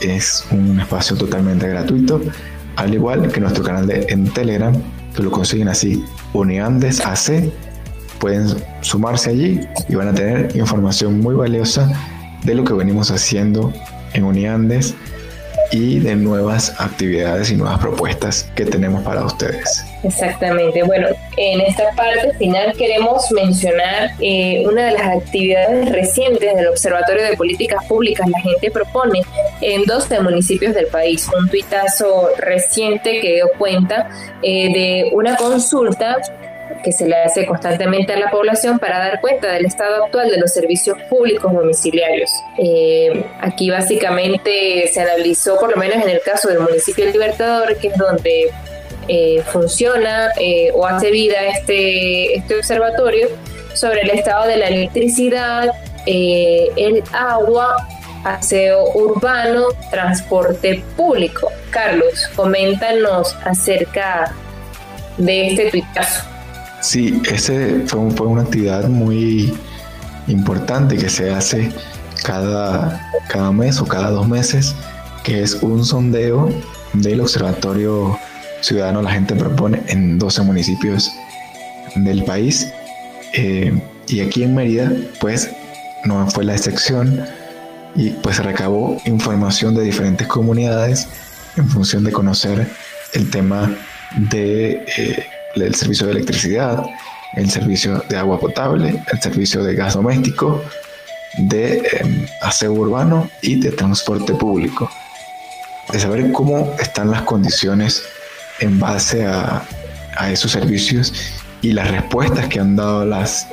Es 0.00 0.44
un 0.50 0.80
espacio 0.80 1.16
totalmente 1.16 1.68
gratuito, 1.68 2.20
al 2.76 2.92
igual 2.92 3.30
que 3.30 3.40
nuestro 3.40 3.62
canal 3.62 3.86
de, 3.86 4.06
en 4.08 4.28
Telegram, 4.32 4.74
que 5.14 5.22
lo 5.22 5.30
consiguen 5.30 5.68
así, 5.68 6.04
uniandesac 6.32 7.52
pueden 8.22 8.46
sumarse 8.82 9.30
allí 9.30 9.60
y 9.88 9.96
van 9.96 10.06
a 10.06 10.14
tener 10.14 10.56
información 10.56 11.18
muy 11.18 11.34
valiosa 11.34 11.90
de 12.44 12.54
lo 12.54 12.62
que 12.62 12.72
venimos 12.72 13.10
haciendo 13.10 13.72
en 14.12 14.22
Uniandes 14.22 14.94
y 15.72 15.98
de 15.98 16.14
nuevas 16.14 16.72
actividades 16.78 17.50
y 17.50 17.56
nuevas 17.56 17.80
propuestas 17.80 18.48
que 18.54 18.64
tenemos 18.64 19.02
para 19.02 19.24
ustedes. 19.24 19.84
Exactamente. 20.04 20.84
Bueno, 20.84 21.08
en 21.36 21.62
esta 21.62 21.90
parte 21.96 22.32
final 22.38 22.74
queremos 22.76 23.28
mencionar 23.32 24.10
eh, 24.20 24.64
una 24.66 24.86
de 24.86 24.92
las 24.92 25.16
actividades 25.16 25.90
recientes 25.90 26.54
del 26.54 26.68
Observatorio 26.68 27.24
de 27.24 27.36
Políticas 27.36 27.84
Públicas. 27.86 28.28
La 28.28 28.38
gente 28.40 28.70
propone 28.70 29.22
en 29.62 29.84
12 29.84 30.20
municipios 30.20 30.74
del 30.74 30.86
país 30.86 31.28
un 31.36 31.48
tuitazo 31.48 32.28
reciente 32.38 33.20
que 33.20 33.34
dio 33.34 33.48
cuenta 33.58 34.10
eh, 34.42 34.72
de 34.72 35.10
una 35.12 35.36
consulta 35.36 36.18
que 36.82 36.92
se 36.92 37.06
le 37.06 37.16
hace 37.16 37.46
constantemente 37.46 38.12
a 38.12 38.18
la 38.18 38.30
población 38.30 38.78
para 38.78 38.98
dar 38.98 39.20
cuenta 39.20 39.52
del 39.52 39.66
estado 39.66 40.04
actual 40.04 40.30
de 40.30 40.38
los 40.38 40.52
servicios 40.52 40.96
públicos 41.08 41.52
domiciliarios. 41.52 42.30
Eh, 42.58 43.24
aquí 43.40 43.70
básicamente 43.70 44.88
se 44.92 45.00
analizó, 45.00 45.58
por 45.58 45.70
lo 45.70 45.76
menos 45.76 46.02
en 46.02 46.10
el 46.10 46.20
caso 46.20 46.48
del 46.48 46.60
municipio 46.60 47.04
de 47.06 47.12
Libertador, 47.12 47.76
que 47.76 47.88
es 47.88 47.96
donde 47.96 48.50
eh, 49.08 49.42
funciona 49.46 50.30
eh, 50.38 50.70
o 50.74 50.86
hace 50.86 51.10
vida 51.10 51.36
este, 51.46 52.36
este 52.36 52.56
observatorio, 52.56 53.28
sobre 53.74 54.02
el 54.02 54.10
estado 54.10 54.46
de 54.46 54.56
la 54.58 54.68
electricidad, 54.68 55.72
el 56.04 57.02
agua, 57.12 57.88
aseo 58.24 58.84
urbano, 58.94 59.68
transporte 59.90 60.82
público. 60.96 61.50
Carlos, 61.70 62.28
coméntanos 62.36 63.34
acerca 63.44 64.34
de 65.16 65.48
este 65.48 65.70
tuitazo. 65.70 66.31
Sí, 66.82 67.22
ese 67.30 67.84
fue, 67.86 68.10
fue, 68.10 68.26
una 68.26 68.42
actividad 68.42 68.88
muy 68.88 69.54
importante 70.26 70.96
que 70.96 71.08
se 71.08 71.30
hace 71.30 71.72
cada, 72.24 73.08
cada 73.28 73.52
mes 73.52 73.80
o 73.80 73.86
cada 73.86 74.10
dos 74.10 74.28
meses, 74.28 74.74
que 75.22 75.42
es 75.42 75.54
un 75.62 75.84
sondeo 75.84 76.50
del 76.92 77.20
Observatorio 77.20 78.18
Ciudadano 78.60 79.00
La 79.00 79.12
Gente 79.12 79.34
Propone 79.36 79.82
en 79.86 80.18
12 80.18 80.42
municipios 80.42 81.10
del 81.94 82.24
país. 82.24 82.72
Eh, 83.34 83.80
y 84.08 84.20
aquí 84.20 84.42
en 84.42 84.54
Mérida, 84.54 84.92
pues 85.20 85.50
no 86.04 86.28
fue 86.30 86.44
la 86.44 86.54
excepción 86.54 87.24
y 87.94 88.10
pues 88.10 88.36
se 88.36 88.42
recabó 88.42 89.00
información 89.04 89.74
de 89.74 89.82
diferentes 89.82 90.26
comunidades 90.26 91.06
en 91.56 91.68
función 91.68 92.02
de 92.04 92.12
conocer 92.12 92.66
el 93.12 93.30
tema 93.30 93.70
de 94.30 94.84
eh, 94.96 95.26
el 95.54 95.74
servicio 95.74 96.06
de 96.06 96.12
electricidad, 96.12 96.84
el 97.34 97.50
servicio 97.50 98.02
de 98.08 98.16
agua 98.16 98.38
potable, 98.38 99.02
el 99.10 99.20
servicio 99.20 99.62
de 99.62 99.74
gas 99.74 99.94
doméstico, 99.94 100.62
de 101.38 101.78
em, 102.00 102.26
aseo 102.42 102.72
urbano 102.72 103.28
y 103.40 103.60
de 103.60 103.70
transporte 103.70 104.34
público. 104.34 104.90
De 105.92 105.98
saber 105.98 106.32
cómo 106.32 106.74
están 106.78 107.10
las 107.10 107.22
condiciones 107.22 108.02
en 108.60 108.78
base 108.78 109.26
a, 109.26 109.62
esos 110.30 110.52
servicios 110.52 111.12
y 111.62 111.72
las 111.72 111.90
respuestas 111.90 112.46
que 112.46 112.60
han 112.60 112.76
dado 112.76 113.04
las 113.04 113.48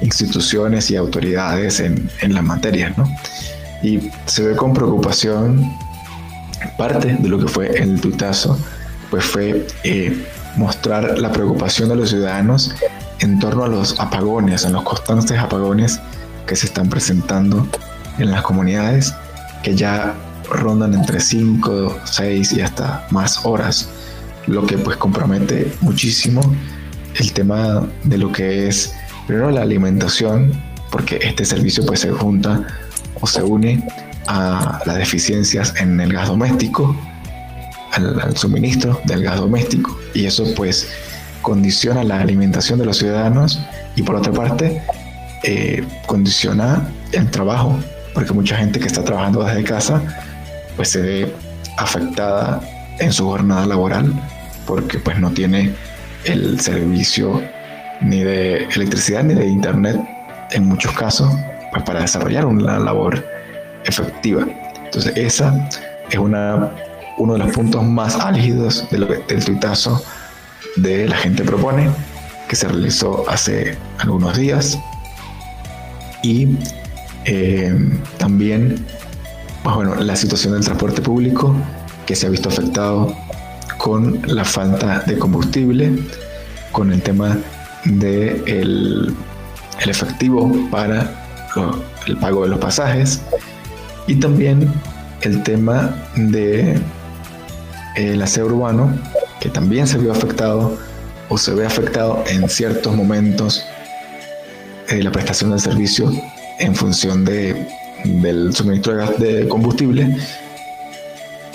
instituciones 0.00 0.90
y 0.90 0.96
autoridades 0.96 1.80
en, 1.80 2.08
en 2.22 2.32
las 2.32 2.42
materias. 2.44 2.96
¿no? 2.96 3.04
Y 3.82 4.10
se 4.26 4.42
ve 4.44 4.56
con 4.56 4.72
preocupación 4.72 5.70
parte 6.78 7.16
de 7.18 7.28
lo 7.28 7.38
que 7.38 7.48
fue 7.48 7.66
el 7.78 8.00
tutazo, 8.00 8.58
pues 9.10 9.24
fue 9.24 9.66
eh, 9.84 10.26
mostrar 10.56 11.18
la 11.18 11.32
preocupación 11.32 11.88
de 11.88 11.96
los 11.96 12.10
ciudadanos 12.10 12.74
en 13.20 13.38
torno 13.38 13.64
a 13.64 13.68
los 13.68 13.98
apagones, 14.00 14.64
a 14.64 14.70
los 14.70 14.82
constantes 14.82 15.38
apagones 15.38 16.00
que 16.46 16.56
se 16.56 16.66
están 16.66 16.88
presentando 16.88 17.66
en 18.18 18.30
las 18.30 18.42
comunidades, 18.42 19.14
que 19.62 19.74
ya 19.74 20.14
rondan 20.50 20.94
entre 20.94 21.20
5, 21.20 22.00
6 22.04 22.52
y 22.52 22.60
hasta 22.60 23.06
más 23.10 23.44
horas, 23.44 23.88
lo 24.46 24.66
que 24.66 24.76
pues 24.76 24.96
compromete 24.96 25.72
muchísimo 25.80 26.42
el 27.16 27.32
tema 27.32 27.86
de 28.02 28.18
lo 28.18 28.30
que 28.30 28.68
es 28.68 28.92
primero 29.26 29.50
la 29.50 29.62
alimentación, 29.62 30.52
porque 30.90 31.18
este 31.22 31.44
servicio 31.44 31.84
pues 31.86 32.00
se 32.00 32.10
junta 32.10 32.66
o 33.20 33.26
se 33.26 33.42
une 33.42 33.86
a 34.26 34.80
las 34.84 34.96
deficiencias 34.96 35.74
en 35.80 36.00
el 36.00 36.12
gas 36.12 36.28
doméstico, 36.28 36.94
al, 37.92 38.36
suministro 38.36 39.00
del 39.04 39.22
gas 39.22 39.38
doméstico 39.38 39.96
y 40.14 40.26
eso 40.26 40.44
pues 40.56 40.88
condiciona 41.42 42.02
la 42.02 42.20
alimentación 42.20 42.78
de 42.78 42.86
los 42.86 42.98
ciudadanos 42.98 43.60
y 43.96 44.02
por 44.02 44.16
otra 44.16 44.32
parte 44.32 44.82
eh, 45.42 45.84
condiciona 46.06 46.88
el 47.12 47.30
trabajo 47.30 47.78
porque 48.14 48.32
mucha 48.32 48.56
gente 48.56 48.80
que 48.80 48.86
está 48.86 49.04
trabajando 49.04 49.44
desde 49.44 49.64
casa 49.64 50.00
pues 50.76 50.90
se 50.90 51.02
ve 51.02 51.34
afectada 51.76 52.60
en 52.98 53.12
su 53.12 53.26
jornada 53.26 53.66
laboral 53.66 54.12
porque 54.66 54.98
pues 54.98 55.18
no 55.18 55.30
tiene 55.30 55.74
el 56.24 56.60
servicio 56.60 57.42
ni 58.00 58.22
de 58.22 58.64
electricidad 58.74 59.24
ni 59.24 59.34
de 59.34 59.46
internet 59.46 60.00
en 60.52 60.66
muchos 60.66 60.92
casos 60.92 61.30
pues 61.72 61.82
para 61.82 62.00
desarrollar 62.00 62.46
una 62.46 62.78
labor 62.78 63.24
efectiva. 63.84 64.46
Entonces 64.84 65.12
esa 65.16 65.68
es 66.10 66.18
una 66.18 66.70
uno 67.18 67.34
de 67.34 67.40
los 67.40 67.52
puntos 67.52 67.82
más 67.84 68.16
álgidos 68.16 68.84
del 68.90 69.44
tuitazo 69.44 70.02
de 70.76 71.08
La 71.08 71.16
Gente 71.16 71.44
Propone, 71.44 71.90
que 72.48 72.56
se 72.56 72.68
realizó 72.68 73.24
hace 73.28 73.76
algunos 73.98 74.36
días. 74.36 74.78
Y 76.22 76.56
eh, 77.24 77.74
también, 78.18 78.84
pues 79.62 79.76
bueno, 79.76 79.94
la 79.96 80.16
situación 80.16 80.54
del 80.54 80.64
transporte 80.64 81.00
público, 81.00 81.54
que 82.06 82.16
se 82.16 82.26
ha 82.26 82.30
visto 82.30 82.48
afectado 82.48 83.14
con 83.78 84.20
la 84.26 84.44
falta 84.44 85.00
de 85.00 85.18
combustible, 85.18 85.92
con 86.72 86.92
el 86.92 87.02
tema 87.02 87.36
de 87.84 88.42
el, 88.46 89.14
efectivo 89.86 90.50
para 90.70 91.10
el 92.06 92.16
pago 92.16 92.44
de 92.44 92.48
los 92.48 92.58
pasajes 92.58 93.20
y 94.06 94.14
también 94.16 94.72
el 95.20 95.42
tema 95.42 95.94
de 96.16 96.78
el 97.96 98.22
aseo 98.22 98.46
urbano, 98.46 98.96
que 99.40 99.48
también 99.48 99.86
se 99.86 99.98
vio 99.98 100.12
afectado 100.12 100.76
o 101.28 101.38
se 101.38 101.54
ve 101.54 101.66
afectado 101.66 102.22
en 102.26 102.48
ciertos 102.48 102.94
momentos 102.94 103.64
de 104.88 105.02
la 105.02 105.10
prestación 105.10 105.50
del 105.50 105.60
servicio 105.60 106.12
en 106.58 106.74
función 106.74 107.24
de, 107.24 107.66
del 108.04 108.54
suministro 108.54 108.94
de, 108.94 108.98
gas 108.98 109.18
de 109.18 109.48
combustible. 109.48 110.16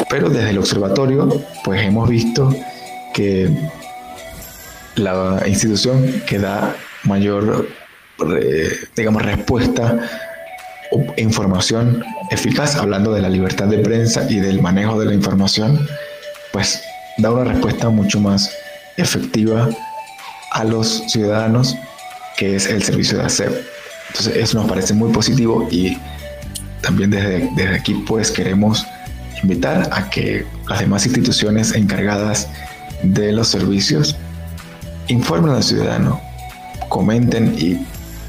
Pero 0.10 0.30
desde 0.30 0.50
el 0.50 0.58
observatorio, 0.58 1.30
pues 1.64 1.82
hemos 1.82 2.10
visto 2.10 2.54
que 3.14 3.50
la 4.96 5.44
institución 5.46 6.24
que 6.26 6.40
da 6.40 6.76
mayor, 7.04 7.68
eh, 8.40 8.70
digamos, 8.96 9.22
respuesta 9.22 10.00
o 10.92 11.06
información 11.18 12.04
eficaz, 12.32 12.76
hablando 12.76 13.14
de 13.14 13.22
la 13.22 13.30
libertad 13.30 13.68
de 13.68 13.80
prensa 13.80 14.26
y 14.30 14.40
del 14.40 14.62
manejo 14.62 15.00
de 15.00 15.06
la 15.06 15.14
información, 15.14 15.88
pues 16.52 16.82
da 17.18 17.32
una 17.32 17.44
respuesta 17.44 17.90
mucho 17.90 18.20
más 18.20 18.50
efectiva 18.98 19.70
a 20.52 20.64
los 20.64 21.04
ciudadanos 21.08 21.76
que 22.38 22.56
es 22.56 22.68
el 22.68 22.82
servicio 22.82 23.18
de 23.18 23.26
aseo. 23.26 23.52
Entonces 24.08 24.36
eso 24.36 24.58
nos 24.60 24.70
parece 24.70 24.94
muy 24.94 25.12
positivo 25.12 25.68
y 25.70 25.98
también 26.82 27.12
desde, 27.12 27.50
desde 27.56 27.76
aquí 27.76 27.94
pues 28.08 28.32
queremos 28.32 28.86
invitar 29.44 29.90
a 29.92 30.10
que 30.10 30.46
las 30.68 30.80
demás 30.80 31.06
instituciones 31.06 31.74
encargadas 31.74 32.48
de 33.04 33.32
los 33.32 33.50
servicios 33.50 34.16
informen 35.08 35.54
al 35.54 35.64
ciudadano, 35.64 36.20
comenten 36.88 37.56
y 37.58 37.86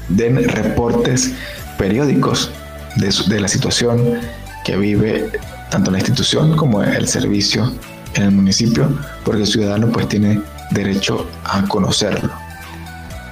den 0.09 0.47
reportes 0.49 1.31
periódicos 1.77 2.51
de, 2.97 3.13
de 3.27 3.39
la 3.39 3.47
situación 3.47 4.19
que 4.65 4.75
vive 4.77 5.31
tanto 5.69 5.89
la 5.89 5.99
institución 5.99 6.55
como 6.55 6.83
el 6.83 7.07
servicio 7.07 7.73
en 8.15 8.23
el 8.23 8.31
municipio, 8.31 8.89
porque 9.23 9.41
el 9.41 9.47
ciudadano 9.47 9.87
pues 9.91 10.07
tiene 10.07 10.41
derecho 10.71 11.27
a 11.43 11.63
conocerlo. 11.67 12.31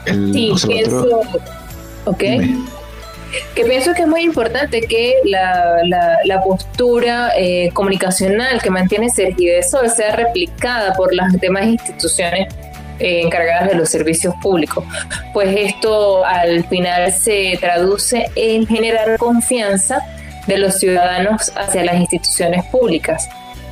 El 0.05 0.33
sí, 0.33 0.53
pienso, 0.67 1.05
que 3.55 3.63
pienso 3.65 3.93
que 3.93 4.03
es 4.03 4.07
muy 4.07 4.21
importante 4.21 4.81
que 4.81 5.15
la, 5.25 5.81
la, 6.25 6.41
postura 6.41 7.31
eh, 7.37 7.69
comunicacional 7.73 8.61
que 8.61 8.71
mantiene 8.71 9.09
Sergio 9.09 9.53
de 9.53 9.63
Sol 9.63 9.89
sea 9.89 10.15
replicada 10.15 10.93
por 10.93 11.13
las 11.13 11.33
demás 11.33 11.65
instituciones 11.65 12.53
eh, 12.99 13.21
encargadas 13.21 13.69
de 13.69 13.75
los 13.75 13.89
servicios 13.89 14.33
públicos, 14.41 14.83
pues 15.33 15.55
esto 15.55 16.25
al 16.25 16.65
final 16.65 17.11
se 17.11 17.57
traduce 17.59 18.29
en 18.35 18.65
generar 18.65 19.17
confianza 19.17 19.99
de 20.47 20.57
los 20.57 20.79
ciudadanos 20.79 21.51
hacia 21.55 21.83
las 21.83 21.95
instituciones 21.95 22.65
públicas. 22.65 23.29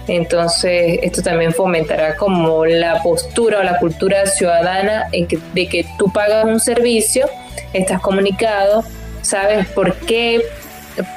Entonces, 0.07 0.99
esto 1.01 1.21
también 1.21 1.53
fomentará 1.53 2.15
como 2.15 2.65
la 2.65 3.01
postura 3.03 3.59
o 3.59 3.63
la 3.63 3.77
cultura 3.77 4.25
ciudadana 4.25 5.07
en 5.11 5.27
de 5.53 5.67
que 5.67 5.85
tú 5.97 6.11
pagas 6.11 6.45
un 6.45 6.59
servicio, 6.59 7.29
estás 7.73 8.01
comunicado, 8.01 8.83
sabes 9.21 9.67
por 9.67 9.93
qué, 9.95 10.41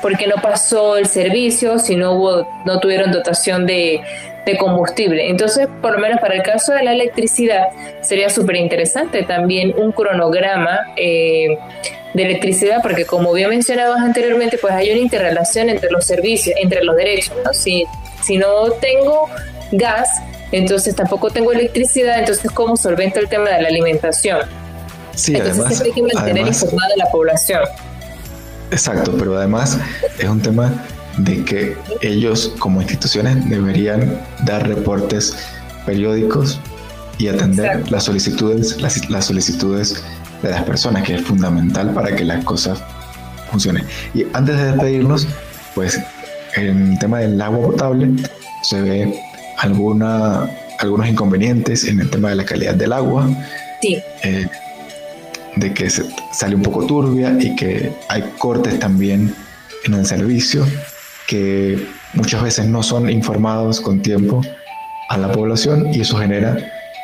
por 0.02 0.16
qué 0.16 0.26
no 0.26 0.36
pasó 0.36 0.96
el 0.96 1.06
servicio, 1.06 1.78
si 1.78 1.96
no 1.96 2.12
hubo, 2.12 2.48
no 2.64 2.80
tuvieron 2.80 3.12
dotación 3.12 3.66
de, 3.66 4.00
de 4.44 4.56
combustible. 4.56 5.28
Entonces, 5.28 5.68
por 5.80 5.92
lo 5.92 5.98
menos 5.98 6.20
para 6.20 6.34
el 6.34 6.42
caso 6.42 6.72
de 6.72 6.82
la 6.82 6.92
electricidad, 6.92 7.68
sería 8.02 8.30
súper 8.30 8.56
interesante 8.56 9.22
también 9.22 9.74
un 9.76 9.92
cronograma 9.92 10.80
eh, 10.96 11.58
de 12.14 12.22
electricidad, 12.22 12.82
porque 12.82 13.04
como 13.04 13.32
bien 13.32 13.50
mencionabas 13.50 14.00
anteriormente, 14.00 14.58
pues 14.58 14.72
hay 14.74 14.90
una 14.90 15.00
interrelación 15.00 15.68
entre 15.68 15.90
los 15.90 16.04
servicios, 16.04 16.56
entre 16.60 16.84
los 16.84 16.96
derechos. 16.96 17.36
Si, 17.52 17.84
si 18.22 18.38
no 18.38 18.70
tengo 18.80 19.28
gas, 19.72 20.08
entonces 20.52 20.96
tampoco 20.96 21.30
tengo 21.30 21.52
electricidad, 21.52 22.18
entonces 22.18 22.50
¿cómo 22.50 22.76
solvento 22.76 23.20
el 23.20 23.28
tema 23.28 23.50
de 23.50 23.62
la 23.62 23.68
alimentación? 23.68 24.40
Sí, 25.14 25.36
entonces 25.36 25.80
hay 25.80 25.92
que 25.92 26.02
mantener 26.02 26.46
informada 26.46 26.94
a 26.94 27.04
la 27.04 27.10
población. 27.10 27.60
Exacto, 28.70 29.14
pero 29.18 29.36
además 29.36 29.78
es 30.18 30.28
un 30.28 30.40
tema 30.40 30.72
de 31.18 31.44
que 31.44 31.76
ellos 32.02 32.54
como 32.58 32.80
instituciones 32.80 33.48
deberían 33.48 34.20
dar 34.44 34.66
reportes 34.66 35.36
periódicos 35.84 36.60
y 37.18 37.28
atender 37.28 37.90
las 37.90 38.04
solicitudes, 38.04 38.80
las, 38.80 39.10
las, 39.10 39.26
solicitudes 39.26 40.02
de 40.42 40.50
las 40.50 40.62
personas, 40.64 41.02
que 41.02 41.16
es 41.16 41.22
fundamental 41.22 41.92
para 41.92 42.14
que 42.14 42.24
las 42.24 42.44
cosas 42.44 42.80
funcionen. 43.50 43.84
Y 44.14 44.24
antes 44.32 44.56
de 44.56 44.72
despedirnos, 44.72 45.26
pues 45.74 46.00
en 46.56 46.92
el 46.92 46.98
tema 46.98 47.18
del 47.18 47.40
agua 47.40 47.70
potable 47.70 48.10
se 48.62 48.80
ve 48.80 49.20
alguna, 49.58 50.48
algunos 50.78 51.08
inconvenientes 51.08 51.84
en 51.84 52.00
el 52.00 52.08
tema 52.10 52.30
de 52.30 52.36
la 52.36 52.44
calidad 52.44 52.74
del 52.74 52.92
agua. 52.92 53.28
Sí. 53.82 54.02
Eh, 54.22 54.46
de 55.60 55.72
que 55.72 55.88
se 55.90 56.04
sale 56.32 56.56
un 56.56 56.62
poco 56.62 56.86
turbia 56.86 57.36
y 57.38 57.54
que 57.54 57.92
hay 58.08 58.22
cortes 58.38 58.78
también 58.78 59.34
en 59.84 59.94
el 59.94 60.06
servicio 60.06 60.66
que 61.28 61.86
muchas 62.14 62.42
veces 62.42 62.66
no 62.66 62.82
son 62.82 63.08
informados 63.08 63.80
con 63.80 64.00
tiempo 64.02 64.42
a 65.08 65.16
la 65.16 65.30
población 65.30 65.94
y 65.94 66.00
eso 66.00 66.18
genera 66.18 66.56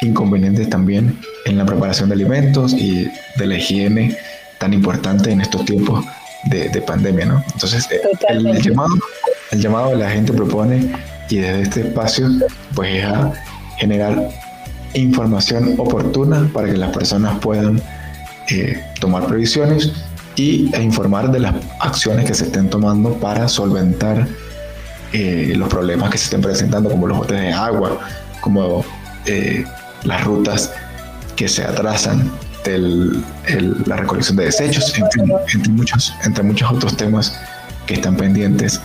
inconvenientes 0.02 0.68
también 0.68 1.18
en 1.44 1.56
la 1.56 1.64
preparación 1.64 2.08
de 2.08 2.14
alimentos 2.14 2.72
y 2.72 3.08
de 3.36 3.46
la 3.46 3.56
higiene 3.56 4.16
tan 4.58 4.72
importante 4.72 5.30
en 5.30 5.40
estos 5.40 5.64
tiempos 5.64 6.04
de, 6.46 6.80
pandemia, 6.80 7.26
¿no? 7.26 7.44
Entonces, 7.54 7.88
eh, 7.90 8.00
el, 8.28 8.62
llamado, 8.62 8.94
el 9.50 9.60
llamado 9.60 9.90
de 9.90 9.96
la 9.96 10.10
gente 10.10 10.32
propone 10.32 10.92
y 11.28 11.36
desde 11.36 11.62
este 11.62 11.80
espacio, 11.80 12.28
pues 12.74 12.98
es 12.98 13.04
a 13.04 13.32
generar 13.78 14.28
información 14.94 15.74
oportuna 15.78 16.48
para 16.52 16.68
que 16.68 16.76
las 16.76 16.96
personas 16.96 17.38
puedan 17.40 17.80
eh, 18.50 18.80
tomar 19.00 19.26
previsiones 19.26 19.92
y, 20.36 20.74
e 20.74 20.82
informar 20.82 21.30
de 21.30 21.40
las 21.40 21.54
acciones 21.80 22.26
que 22.26 22.34
se 22.34 22.44
estén 22.44 22.68
tomando 22.70 23.14
para 23.14 23.48
solventar 23.48 24.26
eh, 25.12 25.54
los 25.56 25.68
problemas 25.68 26.10
que 26.10 26.18
se 26.18 26.24
estén 26.24 26.42
presentando, 26.42 26.90
como 26.90 27.06
los 27.06 27.18
botes 27.18 27.40
de 27.40 27.52
agua, 27.52 27.98
como 28.40 28.84
eh, 29.24 29.64
las 30.04 30.24
rutas 30.24 30.72
que 31.36 31.48
se 31.48 31.64
atrasan, 31.64 32.30
del, 32.64 33.24
la 33.86 33.96
recolección 33.96 34.36
de 34.36 34.46
desechos, 34.46 34.92
entre, 34.98 35.22
muchos, 35.70 36.12
entre 36.24 36.42
muchos 36.42 36.70
otros 36.70 36.96
temas 36.96 37.38
que 37.86 37.94
están 37.94 38.16
pendientes 38.16 38.80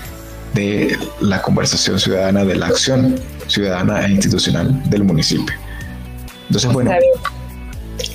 de 0.54 0.98
la 1.20 1.42
conversación 1.42 2.00
ciudadana, 2.00 2.46
de 2.46 2.56
la 2.56 2.68
acción 2.68 3.16
ciudadana 3.48 4.06
e 4.06 4.12
institucional 4.12 4.90
del 4.90 5.04
municipio. 5.04 5.56
Entonces, 6.48 6.72
bueno, 6.72 6.92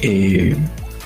eh, 0.03 0.57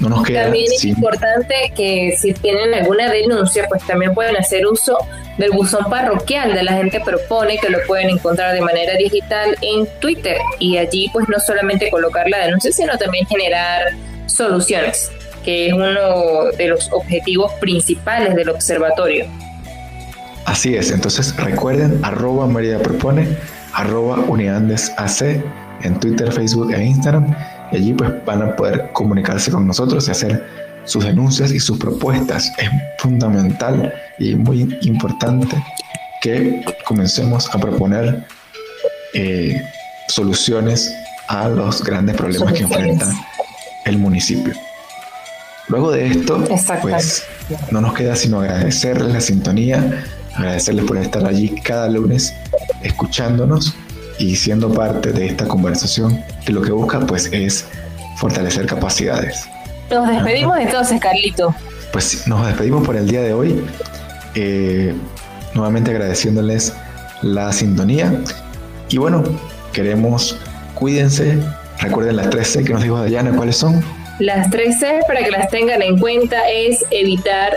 también 0.00 0.72
es 0.72 0.84
importante 0.84 1.72
que 1.76 2.16
si 2.20 2.32
tienen 2.32 2.72
alguna 2.74 3.10
denuncia, 3.10 3.66
pues 3.68 3.86
también 3.86 4.14
pueden 4.14 4.36
hacer 4.36 4.66
uso 4.66 4.96
del 5.36 5.50
buzón 5.50 5.84
parroquial 5.90 6.54
de 6.54 6.62
la 6.62 6.72
gente 6.72 7.00
propone 7.00 7.58
que 7.58 7.68
lo 7.68 7.78
pueden 7.86 8.10
encontrar 8.10 8.54
de 8.54 8.60
manera 8.60 8.94
digital 8.96 9.56
en 9.60 9.86
Twitter. 10.00 10.38
Y 10.58 10.78
allí 10.78 11.08
pues 11.12 11.28
no 11.28 11.38
solamente 11.38 11.90
colocar 11.90 12.28
la 12.28 12.38
denuncia, 12.46 12.72
sino 12.72 12.96
también 12.96 13.26
generar 13.26 13.82
soluciones, 14.26 15.10
que 15.44 15.68
es 15.68 15.72
uno 15.72 16.44
de 16.56 16.68
los 16.68 16.90
objetivos 16.92 17.52
principales 17.54 18.34
del 18.34 18.48
observatorio. 18.48 19.26
Así 20.46 20.74
es, 20.74 20.90
entonces 20.90 21.36
recuerden 21.36 22.00
arroba 22.02 22.46
María 22.46 22.78
Propone, 22.78 23.28
arroba 23.74 24.16
Uniandes 24.20 24.90
AC 24.96 25.42
en 25.82 26.00
Twitter, 26.00 26.32
Facebook 26.32 26.72
e 26.72 26.82
Instagram 26.82 27.34
y 27.72 27.76
allí 27.76 27.94
pues 27.94 28.10
van 28.24 28.42
a 28.42 28.56
poder 28.56 28.90
comunicarse 28.92 29.50
con 29.50 29.66
nosotros 29.66 30.08
y 30.08 30.10
hacer 30.10 30.46
sus 30.84 31.04
denuncias 31.04 31.52
y 31.52 31.60
sus 31.60 31.78
propuestas. 31.78 32.52
Es 32.58 32.70
fundamental 32.98 33.92
y 34.18 34.34
muy 34.34 34.78
importante 34.82 35.62
que 36.20 36.64
comencemos 36.84 37.52
a 37.54 37.58
proponer 37.58 38.24
eh, 39.14 39.60
soluciones 40.08 40.92
a 41.28 41.48
los 41.48 41.82
grandes 41.82 42.16
problemas 42.16 42.52
que 42.52 42.62
enfrenta 42.64 43.06
el 43.84 43.98
municipio. 43.98 44.52
Luego 45.68 45.92
de 45.92 46.08
esto, 46.08 46.44
pues 46.82 47.22
no 47.70 47.80
nos 47.80 47.94
queda 47.94 48.16
sino 48.16 48.40
agradecerles 48.40 49.12
la 49.12 49.20
sintonía, 49.20 50.04
agradecerles 50.34 50.84
por 50.84 50.96
estar 50.98 51.24
allí 51.24 51.54
cada 51.62 51.88
lunes 51.88 52.34
escuchándonos 52.82 53.74
y 54.20 54.36
siendo 54.36 54.72
parte 54.72 55.12
de 55.12 55.26
esta 55.26 55.48
conversación 55.48 56.22
que 56.44 56.52
lo 56.52 56.62
que 56.62 56.70
busca 56.70 57.00
pues 57.00 57.28
es 57.32 57.66
fortalecer 58.18 58.66
capacidades. 58.66 59.48
Nos 59.90 60.06
despedimos 60.08 60.58
entonces, 60.58 61.00
Carlito. 61.00 61.54
Pues 61.90 62.26
nos 62.26 62.46
despedimos 62.46 62.86
por 62.86 62.96
el 62.96 63.08
día 63.08 63.22
de 63.22 63.32
hoy, 63.32 63.64
eh, 64.34 64.94
nuevamente 65.54 65.90
agradeciéndoles 65.90 66.74
la 67.22 67.52
sintonía 67.52 68.12
y 68.88 68.98
bueno, 68.98 69.24
queremos, 69.72 70.38
cuídense, 70.74 71.38
recuerden 71.80 72.16
las 72.16 72.30
13 72.30 72.62
que 72.62 72.72
nos 72.72 72.82
dijo 72.82 72.98
Dayana, 73.00 73.32
¿cuáles 73.34 73.56
son? 73.56 73.82
Las 74.20 74.50
13 74.50 75.00
para 75.08 75.24
que 75.24 75.30
las 75.30 75.48
tengan 75.48 75.80
en 75.80 75.98
cuenta 75.98 76.48
es 76.48 76.84
evitar 76.90 77.54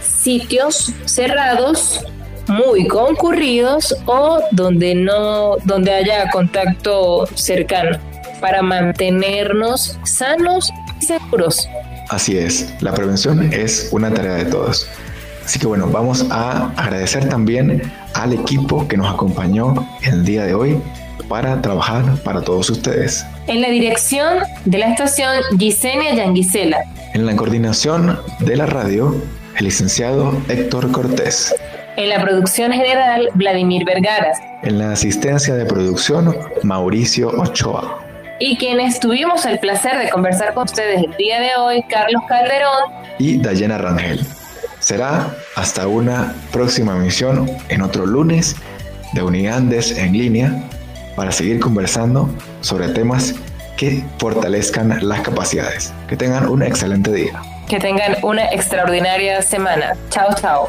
sitios 0.00 0.92
cerrados 1.06 2.04
muy 2.48 2.86
concurridos 2.86 3.94
o 4.06 4.40
donde 4.52 4.94
no 4.94 5.56
donde 5.64 5.92
haya 5.92 6.30
contacto 6.30 7.26
cercano 7.34 7.98
para 8.40 8.62
mantenernos 8.62 9.98
sanos 10.04 10.70
y 11.00 11.04
seguros. 11.04 11.68
Así 12.10 12.36
es, 12.36 12.74
la 12.80 12.92
prevención 12.92 13.52
es 13.52 13.88
una 13.92 14.12
tarea 14.12 14.34
de 14.34 14.44
todos. 14.44 14.86
Así 15.44 15.58
que 15.58 15.66
bueno, 15.66 15.88
vamos 15.88 16.26
a 16.30 16.70
agradecer 16.76 17.28
también 17.28 17.82
al 18.14 18.32
equipo 18.32 18.88
que 18.88 18.96
nos 18.96 19.12
acompañó 19.12 19.86
el 20.02 20.24
día 20.24 20.44
de 20.44 20.54
hoy 20.54 20.80
para 21.28 21.60
trabajar 21.60 22.16
para 22.22 22.42
todos 22.42 22.70
ustedes. 22.70 23.24
En 23.46 23.60
la 23.60 23.68
dirección 23.68 24.38
de 24.64 24.78
la 24.78 24.88
estación 24.88 25.30
Gisenia 25.58 26.14
Yanguisela. 26.14 26.78
En 27.12 27.26
la 27.26 27.36
coordinación 27.36 28.18
de 28.40 28.56
la 28.56 28.66
radio, 28.66 29.14
el 29.56 29.64
licenciado 29.64 30.36
Héctor 30.48 30.90
Cortés. 30.92 31.54
En 31.96 32.08
la 32.08 32.20
producción 32.20 32.72
general, 32.72 33.28
Vladimir 33.34 33.84
Vergara. 33.84 34.32
En 34.62 34.78
la 34.78 34.92
asistencia 34.92 35.54
de 35.54 35.64
producción, 35.64 36.36
Mauricio 36.62 37.28
Ochoa. 37.28 38.00
y 38.40 38.56
quienes 38.56 38.98
tuvimos 38.98 39.46
el 39.46 39.60
placer 39.60 39.96
de 39.96 40.10
conversar 40.10 40.54
con 40.54 40.64
ustedes 40.64 41.04
el 41.04 41.16
día 41.16 41.40
de 41.40 41.54
hoy, 41.56 41.84
Carlos 41.88 42.22
Calderón 42.28 42.92
y 43.18 43.36
Dayana 43.38 43.78
Rangel. 43.78 44.26
Será 44.80 45.30
hasta 45.54 45.86
una 45.86 46.34
próxima 46.52 46.96
emisión 46.96 47.48
en 47.68 47.80
otro 47.80 48.04
lunes 48.06 48.56
de 49.12 49.22
Uniandes 49.22 49.96
en 49.96 50.12
línea 50.12 50.64
para 51.14 51.30
seguir 51.30 51.60
conversando 51.60 52.28
sobre 52.60 52.88
temas 52.88 53.34
que 53.76 54.02
fortalezcan 54.18 54.98
las 55.00 55.20
capacidades. 55.20 55.92
Que 56.08 56.16
tengan 56.16 56.48
un 56.48 56.62
excelente 56.62 57.12
día. 57.12 57.40
Que 57.68 57.78
tengan 57.78 58.16
una 58.22 58.44
extraordinaria 58.46 59.40
semana. 59.42 59.96
Chao, 60.10 60.34
chao. 60.34 60.68